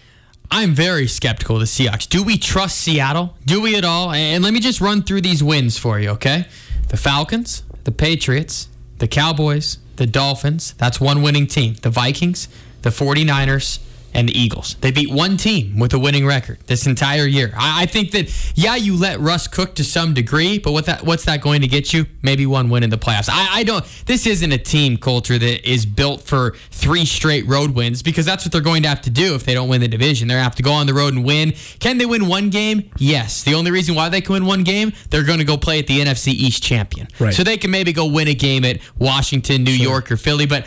[0.52, 2.10] I'm very skeptical of the Seahawks.
[2.10, 3.38] Do we trust Seattle?
[3.46, 4.12] Do we at all?
[4.12, 6.46] And let me just run through these wins for you, okay?
[6.90, 10.74] The Falcons, the Patriots, the Cowboys, the Dolphins.
[10.74, 11.76] That's one winning team.
[11.82, 12.50] The Vikings,
[12.82, 13.80] the 49ers,
[14.18, 14.76] and the Eagles.
[14.82, 17.54] They beat one team with a winning record this entire year.
[17.56, 21.04] I, I think that yeah, you let Russ cook to some degree, but what that
[21.04, 22.08] what's that going to get you?
[22.24, 23.30] Maybe one win in the playoffs.
[23.32, 23.86] I, I don't.
[24.08, 28.44] This isn't a team culture that is built for three straight road wins because that's
[28.44, 30.28] what they're going to have to do if they don't win the division.
[30.28, 31.54] They're going to have to go on the road and win.
[31.80, 32.90] Can they win one game?
[32.98, 33.44] Yes.
[33.44, 35.86] The only reason why they can win one game, they're going to go play at
[35.86, 37.08] the NFC East champion.
[37.20, 37.36] Right.
[37.36, 40.48] So they can maybe go win a game at Washington, New York, or Philly.
[40.48, 40.66] But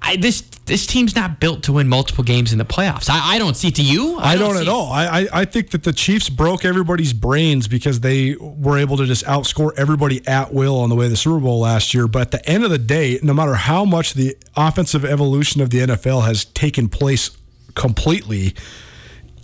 [0.00, 3.08] I, this this team's not built to win multiple games in the playoffs.
[3.10, 3.70] I, I don't see.
[3.70, 4.92] To you, I, don't, see at all.
[4.92, 9.06] I, I I think that the Chiefs broke everybody's brains because they were able to
[9.06, 12.06] just outscore everybody at will on the way to the Super Bowl last year.
[12.06, 15.70] But at the end of the day, no matter how much the offensive evolution of
[15.70, 17.36] the NFL has taken place
[17.74, 18.54] completely,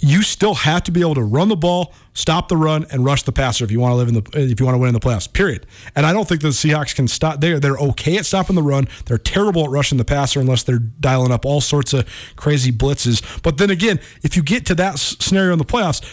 [0.05, 3.23] you still have to be able to run the ball, stop the run, and rush
[3.23, 4.95] the passer if you want to live in the if you want to win in
[4.95, 5.33] the playoffs.
[5.33, 5.67] Period.
[5.97, 7.41] And I don't think the Seahawks can stop.
[7.41, 8.87] They're they're okay at stopping the run.
[9.07, 13.43] They're terrible at rushing the passer unless they're dialing up all sorts of crazy blitzes.
[13.43, 16.05] But then again, if you get to that scenario in the playoffs,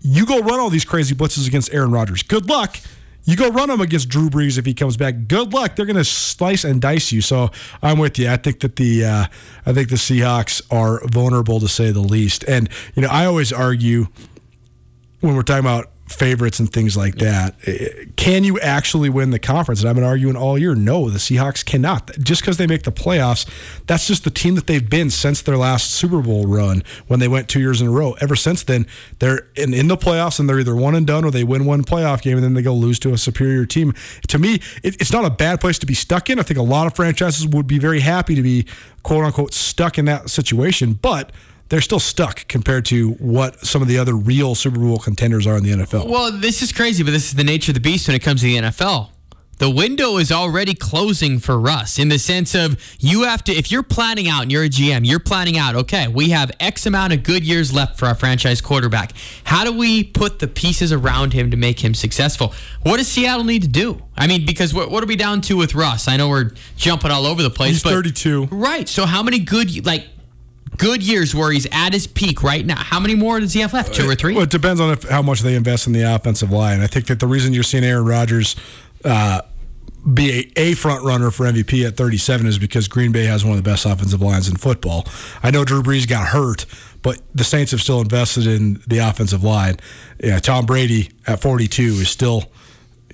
[0.00, 2.24] you go run all these crazy blitzes against Aaron Rodgers.
[2.24, 2.76] Good luck.
[3.28, 5.28] You go run them against Drew Brees if he comes back.
[5.28, 5.76] Good luck.
[5.76, 7.20] They're going to slice and dice you.
[7.20, 7.50] So
[7.82, 8.30] I'm with you.
[8.30, 9.26] I think that the uh,
[9.66, 12.42] I think the Seahawks are vulnerable to say the least.
[12.48, 14.06] And you know, I always argue
[15.20, 17.54] when we're talking about favorites and things like that.
[17.66, 19.80] eh, Can you actually win the conference?
[19.80, 20.74] And I've been arguing all year.
[20.74, 22.10] No, the Seahawks cannot.
[22.18, 23.48] Just because they make the playoffs,
[23.86, 27.28] that's just the team that they've been since their last Super Bowl run when they
[27.28, 28.12] went two years in a row.
[28.20, 28.86] Ever since then,
[29.18, 31.84] they're in, in the playoffs and they're either one and done or they win one
[31.84, 33.92] playoff game and then they go lose to a superior team.
[34.28, 36.38] To me, it, it's not a bad place to be stuck in.
[36.38, 38.66] I think a lot of franchises would be very happy to be
[39.02, 41.32] quote unquote stuck in that situation, but
[41.68, 45.56] they're still stuck compared to what some of the other real Super Bowl contenders are
[45.56, 46.08] in the NFL.
[46.08, 48.40] Well, this is crazy, but this is the nature of the beast when it comes
[48.40, 49.10] to the NFL.
[49.58, 53.72] The window is already closing for Russ in the sense of you have to, if
[53.72, 57.12] you're planning out and you're a GM, you're planning out, okay, we have X amount
[57.12, 59.12] of good years left for our franchise quarterback.
[59.42, 62.54] How do we put the pieces around him to make him successful?
[62.82, 64.00] What does Seattle need to do?
[64.16, 66.06] I mean, because what, what are we down to with Russ?
[66.06, 67.70] I know we're jumping all over the place.
[67.70, 68.46] He's but 32.
[68.52, 68.88] Right.
[68.88, 70.06] So how many good, like,
[70.78, 72.76] good years where he's at his peak right now?
[72.76, 73.94] How many more does he have left?
[73.94, 74.34] Two or three?
[74.34, 76.80] Well, it depends on if, how much they invest in the offensive line.
[76.80, 78.56] I think that the reason you're seeing Aaron Rodgers
[79.04, 79.42] uh,
[80.12, 83.56] be a, a front runner for MVP at 37 is because Green Bay has one
[83.56, 85.06] of the best offensive lines in football.
[85.42, 86.64] I know Drew Brees got hurt,
[87.02, 89.76] but the Saints have still invested in the offensive line.
[90.22, 92.44] Yeah, Tom Brady at 42 is still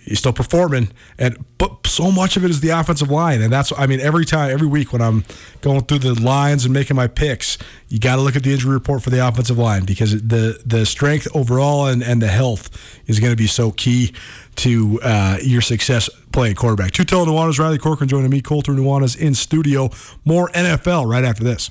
[0.04, 3.72] he's still performing and but so much of it is the offensive line and that's
[3.76, 5.24] i mean every time every week when i'm
[5.60, 8.72] going through the lines and making my picks you got to look at the injury
[8.72, 12.70] report for the offensive line because the the strength overall and, and the health
[13.06, 14.12] is going to be so key
[14.56, 16.92] to uh, your success playing quarterback.
[16.92, 19.90] Tootell Nuanez, Riley Corcoran joining me, Colter Nuanez in studio.
[20.24, 21.70] More NFL right after this.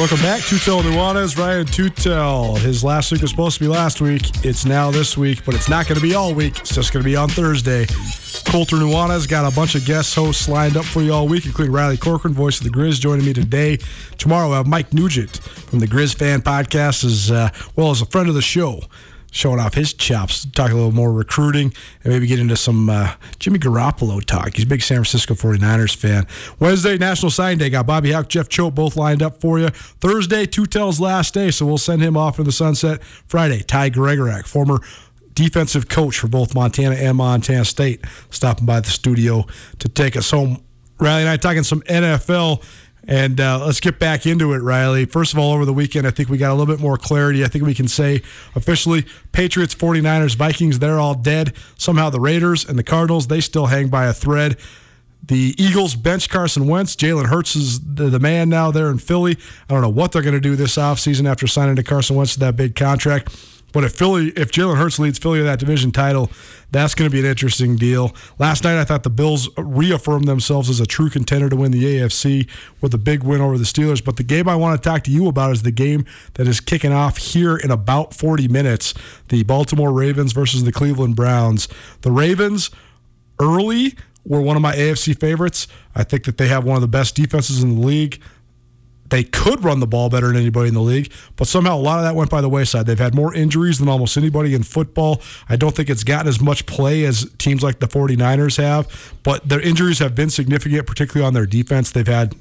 [0.00, 2.56] Welcome back, Tootell Nuanez, Ryan Tootell.
[2.56, 4.22] His last week was supposed to be last week.
[4.42, 6.58] It's now this week, but it's not going to be all week.
[6.58, 7.84] It's just going to be on Thursday.
[8.46, 11.74] Colter Nuanez got a bunch of guest hosts lined up for you all week, including
[11.74, 13.78] Riley Corcoran, voice of the Griz, joining me today.
[14.16, 18.06] Tomorrow, I have Mike Nugent from the Griz Fan Podcast, as uh, well as a
[18.06, 18.80] friend of the show.
[19.32, 21.72] Showing off his chops, talk a little more recruiting,
[22.02, 24.56] and maybe get into some uh, Jimmy Garoppolo talk.
[24.56, 26.26] He's a big San Francisco 49ers fan.
[26.58, 27.70] Wednesday, National Sign Day.
[27.70, 29.68] Got Bobby Hauck, Jeff Choate both lined up for you.
[29.68, 33.02] Thursday, Tootell's last day, so we'll send him off in the sunset.
[33.04, 34.80] Friday, Ty Gregorak, former
[35.34, 39.46] defensive coach for both Montana and Montana State, stopping by the studio
[39.78, 40.62] to take us home.
[40.98, 42.62] Riley and I talking some NFL.
[43.10, 45.04] And uh, let's get back into it, Riley.
[45.04, 47.44] First of all, over the weekend, I think we got a little bit more clarity.
[47.44, 48.22] I think we can say
[48.54, 51.52] officially Patriots, 49ers, Vikings, they're all dead.
[51.76, 54.56] Somehow the Raiders and the Cardinals, they still hang by a thread.
[55.24, 56.94] The Eagles bench Carson Wentz.
[56.94, 59.36] Jalen Hurts is the, man now there in Philly.
[59.68, 62.34] I don't know what they're going to do this offseason after signing to Carson Wentz
[62.34, 63.36] to that big contract.
[63.72, 66.30] But if Philly, if Jalen Hurts leads Philly to that division title,
[66.70, 68.14] that's going to be an interesting deal.
[68.38, 71.82] Last night, I thought the Bills reaffirmed themselves as a true contender to win the
[71.84, 72.48] AFC
[72.80, 74.04] with a big win over the Steelers.
[74.04, 76.04] But the game I want to talk to you about is the game
[76.34, 78.94] that is kicking off here in about 40 minutes:
[79.28, 81.68] the Baltimore Ravens versus the Cleveland Browns.
[82.02, 82.70] The Ravens
[83.40, 83.94] early
[84.24, 85.66] were one of my AFC favorites.
[85.94, 88.20] I think that they have one of the best defenses in the league.
[89.10, 91.98] They could run the ball better than anybody in the league, but somehow a lot
[91.98, 92.86] of that went by the wayside.
[92.86, 95.20] They've had more injuries than almost anybody in football.
[95.48, 99.48] I don't think it's gotten as much play as teams like the 49ers have, but
[99.48, 101.90] their injuries have been significant, particularly on their defense.
[101.90, 102.34] They've had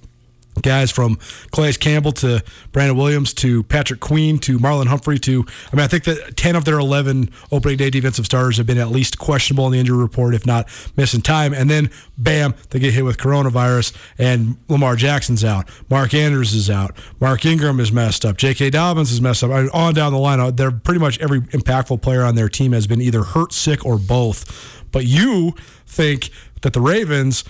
[0.61, 1.17] guys from
[1.51, 5.87] Calais Campbell to Brandon Williams to Patrick Queen to Marlon Humphrey to I mean I
[5.87, 9.65] think that 10 of their 11 opening day defensive starters have been at least questionable
[9.67, 11.53] in the injury report if not missing time.
[11.53, 15.69] And then bam they get hit with coronavirus and Lamar Jackson's out.
[15.89, 16.97] Mark Andrews is out.
[17.19, 18.37] Mark Ingram is messed up.
[18.37, 18.69] J.K.
[18.69, 19.51] Dobbins is messed up.
[19.51, 22.49] I mean, on down the line uh, they're pretty much every impactful player on their
[22.49, 24.85] team has been either hurt sick or both.
[24.91, 25.55] But you
[25.85, 26.29] think
[26.61, 27.43] that the Ravens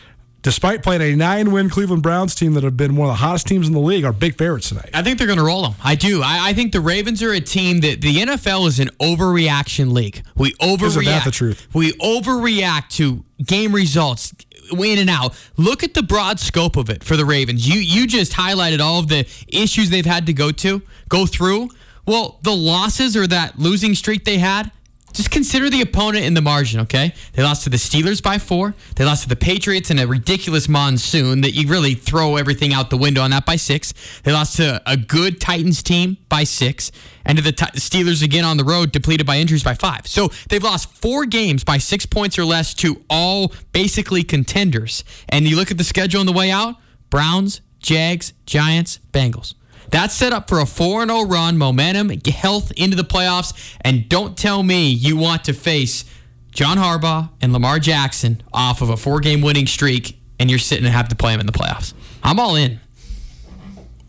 [0.50, 3.45] despite playing a nine win Cleveland Browns team that have been one of the hottest
[3.45, 4.89] teams in the league, are big favorites tonight.
[4.95, 5.76] I think they're going to roll them.
[5.84, 6.24] I do.
[6.24, 10.24] I, I, think the Ravens are a team that the NFL is an overreaction league.
[10.36, 10.86] We overreact.
[10.86, 11.68] Isn't that the truth?
[11.72, 14.34] We overreact to game results.
[14.72, 15.36] In and out.
[15.58, 17.68] Look at the broad scope of it for the Ravens.
[17.68, 21.70] You you just highlighted all of the issues they've had to go to go through.
[22.06, 24.72] Well, the losses or that losing streak they had
[25.20, 27.14] just consider the opponent in the margin, okay?
[27.34, 28.74] They lost to the Steelers by four.
[28.96, 32.90] They lost to the Patriots in a ridiculous monsoon that you really throw everything out
[32.90, 33.94] the window on that by six.
[34.24, 36.90] They lost to a good Titans team by six,
[37.26, 40.08] and to the t- Steelers again on the road, depleted by injuries by five.
[40.08, 45.04] So they've lost four games by six points or less to all basically contenders.
[45.28, 46.76] And you look at the schedule on the way out
[47.10, 49.54] Browns, Jags, Giants, Bengals.
[49.92, 53.54] That's set up for a 4 0 run, momentum, health into the playoffs.
[53.82, 56.06] And don't tell me you want to face
[56.52, 60.86] John Harbaugh and Lamar Jackson off of a four game winning streak and you're sitting
[60.86, 61.94] and have to play them in the playoffs.
[62.24, 62.80] I'm all in.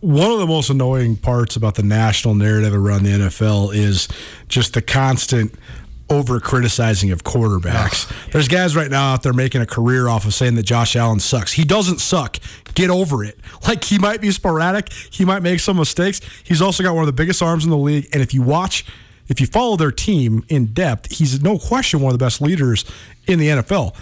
[0.00, 4.08] One of the most annoying parts about the national narrative around the NFL is
[4.48, 5.54] just the constant
[6.10, 8.10] over criticizing of quarterbacks.
[8.32, 11.20] There's guys right now out there making a career off of saying that Josh Allen
[11.20, 11.52] sucks.
[11.52, 12.38] He doesn't suck.
[12.74, 13.38] Get over it.
[13.66, 16.20] Like he might be sporadic, he might make some mistakes.
[16.44, 18.08] He's also got one of the biggest arms in the league.
[18.12, 18.84] And if you watch,
[19.28, 22.84] if you follow their team in depth, he's no question one of the best leaders
[23.26, 23.94] in the NFL.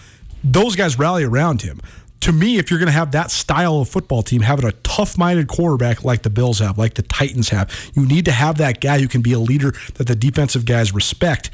[0.42, 1.80] Those guys rally around him
[2.20, 5.16] to me, if you're going to have that style of football team, having a tough
[5.16, 8.80] minded quarterback like the Bills have, like the Titans have, you need to have that
[8.80, 11.50] guy who can be a leader that the defensive guys respect.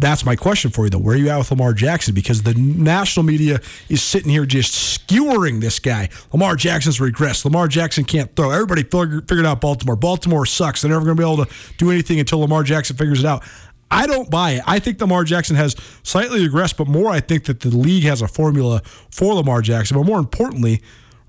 [0.00, 0.98] That's my question for you, though.
[0.98, 2.14] Where are you at with Lamar Jackson?
[2.14, 6.08] Because the national media is sitting here just skewering this guy.
[6.32, 7.44] Lamar Jackson's regressed.
[7.44, 8.50] Lamar Jackson can't throw.
[8.50, 9.96] Everybody figured out Baltimore.
[9.96, 10.80] Baltimore sucks.
[10.80, 13.44] They're never going to be able to do anything until Lamar Jackson figures it out.
[13.90, 14.62] I don't buy it.
[14.66, 18.22] I think Lamar Jackson has slightly regressed, but more, I think that the league has
[18.22, 18.80] a formula
[19.10, 19.98] for Lamar Jackson.
[19.98, 20.80] But more importantly,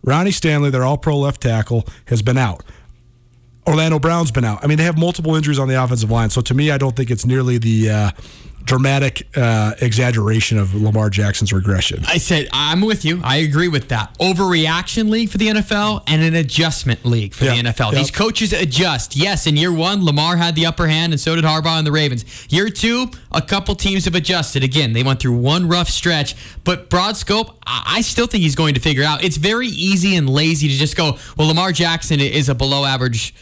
[0.02, 2.64] Ronnie Stanley, their all pro left tackle, has been out.
[3.68, 4.64] Orlando Brown's been out.
[4.64, 6.30] I mean, they have multiple injuries on the offensive line.
[6.30, 7.90] So to me, I don't think it's nearly the.
[7.90, 8.12] Uh,
[8.66, 12.04] dramatic uh, exaggeration of Lamar Jackson's regression.
[12.08, 13.20] I said I'm with you.
[13.24, 14.18] I agree with that.
[14.20, 17.56] Overreaction league for the NFL and an adjustment league for Yep.
[17.56, 17.92] the NFL.
[17.92, 17.96] Yep.
[18.02, 19.16] These coaches adjust.
[19.16, 21.92] Yes, in year one, Lamar had the upper hand, and so did Harbaugh and the
[21.92, 22.26] Ravens.
[22.50, 24.64] Year two, a couple teams have adjusted.
[24.64, 28.56] Again, they went through one rough stretch, but broad scope, I I still think he's
[28.56, 29.24] going to figure out.
[29.24, 33.34] It's very easy and lazy to just go, well, Lamar Jackson is a below average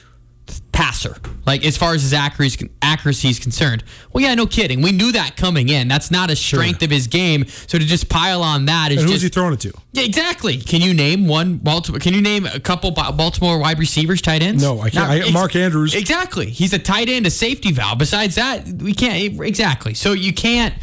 [0.80, 3.84] passer, like as far as his accuracy, accuracy is concerned.
[4.14, 4.82] Well, yeah, no kidding.
[4.82, 5.90] We knew that coming in.
[5.90, 7.46] That's not a strength of his game.
[7.68, 9.74] So to just pile on that is And who's just he throwing it to?
[9.92, 10.56] yeah, exactly.
[10.58, 12.00] Can you name one Baltimore?
[12.00, 14.64] Can you name a couple Baltimore wide receivers, tight ends?
[14.64, 15.10] No, I can't.
[15.20, 15.94] Not- I- Mark Andrews.
[15.94, 16.50] Exactly.
[16.50, 17.98] He's a tight end, a safety valve.
[17.98, 19.94] Besides that, we can't exactly.
[19.96, 20.74] So you can't.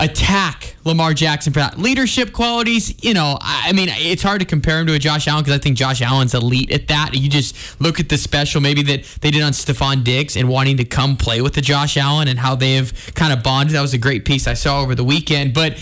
[0.00, 1.78] Attack Lamar Jackson for that.
[1.78, 5.44] Leadership qualities, you know, I mean, it's hard to compare him to a Josh Allen
[5.44, 7.10] because I think Josh Allen's elite at that.
[7.14, 10.78] You just look at the special maybe that they did on Stefon Diggs and wanting
[10.78, 13.76] to come play with the Josh Allen and how they have kind of bonded.
[13.76, 15.52] That was a great piece I saw over the weekend.
[15.52, 15.74] But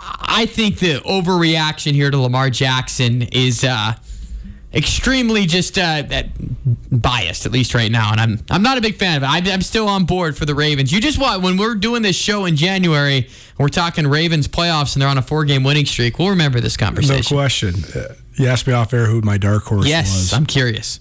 [0.00, 3.64] I think the overreaction here to Lamar Jackson is.
[3.64, 3.94] Uh,
[4.74, 6.28] extremely just uh, that
[6.90, 9.26] biased at least right now and I'm I'm not a big fan of it.
[9.26, 10.92] I'm, I'm still on board for the Ravens.
[10.92, 15.02] You just want when we're doing this show in January, we're talking Ravens playoffs and
[15.02, 16.18] they're on a four game winning streak.
[16.18, 17.36] We'll remember this conversation.
[17.36, 17.74] No question.
[17.94, 20.32] Uh, You asked me off air who my dark horse yes, was.
[20.32, 20.98] I'm curious.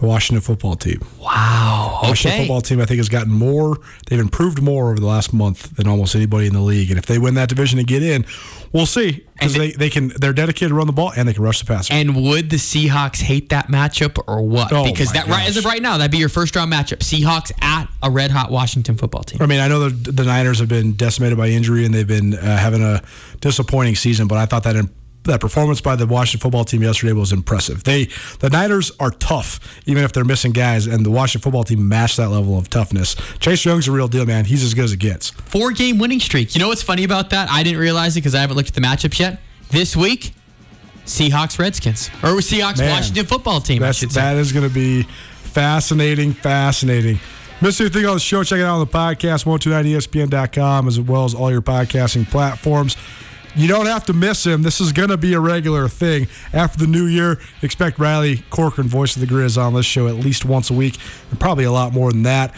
[0.00, 1.00] The Washington football team.
[1.18, 2.00] Wow.
[2.02, 3.78] Washington football team, I think, has gotten more.
[4.06, 6.90] They've improved more over the last month than almost anybody in the league.
[6.90, 8.24] And if they win that division and get in,
[8.72, 10.08] we'll see because they, they can.
[10.08, 11.92] They're dedicated to run the ball and they can rush the passer.
[11.92, 14.72] And would the Seahawks hate that matchup or what?
[14.72, 16.98] Oh, because that right as of right now, that'd be your first round matchup.
[16.98, 19.42] Seahawks at a red hot Washington football team.
[19.42, 22.34] I mean, I know the, the Niners have been decimated by injury and they've been
[22.34, 23.02] uh, having a
[23.40, 24.90] disappointing season, but I thought that in,
[25.24, 27.84] that performance by the Washington football team yesterday was impressive.
[27.84, 28.08] They
[28.38, 32.16] the Niners are tough, even if they're missing guys, and the Washington football team matched
[32.16, 33.14] that level of toughness.
[33.38, 34.44] Chase Young's a real deal, man.
[34.44, 35.30] He's as good as it gets.
[35.30, 36.54] Four game winning streak.
[36.54, 37.50] You know what's funny about that?
[37.50, 39.40] I didn't realize it because I haven't looked at the matchups yet.
[39.70, 40.32] This week,
[41.04, 43.80] Seahawks Redskins or Seahawks Man, Washington football team.
[43.80, 47.18] That's, that is going to be fascinating, fascinating.
[47.60, 51.34] Miss anything on the show, check it out on the podcast, 1029ESPN.com, as well as
[51.34, 52.96] all your podcasting platforms.
[53.54, 54.62] You don't have to miss him.
[54.62, 56.28] This is going to be a regular thing.
[56.52, 60.14] After the new year, expect Riley Corcoran, voice of the Griz, on this show at
[60.14, 60.98] least once a week,
[61.30, 62.54] and probably a lot more than that.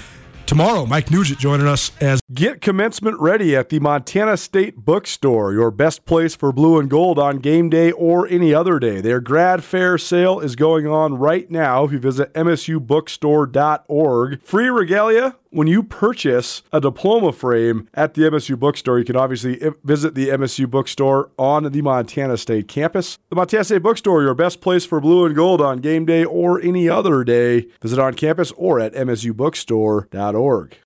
[0.47, 5.71] Tomorrow, Mike Nugent joining us as Get commencement ready at the Montana State Bookstore, your
[5.71, 9.01] best place for blue and gold on game day or any other day.
[9.01, 14.43] Their grad fair sale is going on right now if you visit msubookstore.org.
[14.43, 18.99] Free regalia when you purchase a diploma frame at the MSU Bookstore.
[18.99, 23.19] You can obviously visit the MSU Bookstore on the Montana State campus.
[23.29, 26.61] The Montana State Bookstore, your best place for blue and gold on game day or
[26.61, 27.67] any other day.
[27.81, 30.79] Visit on campus or at msubookstore.org.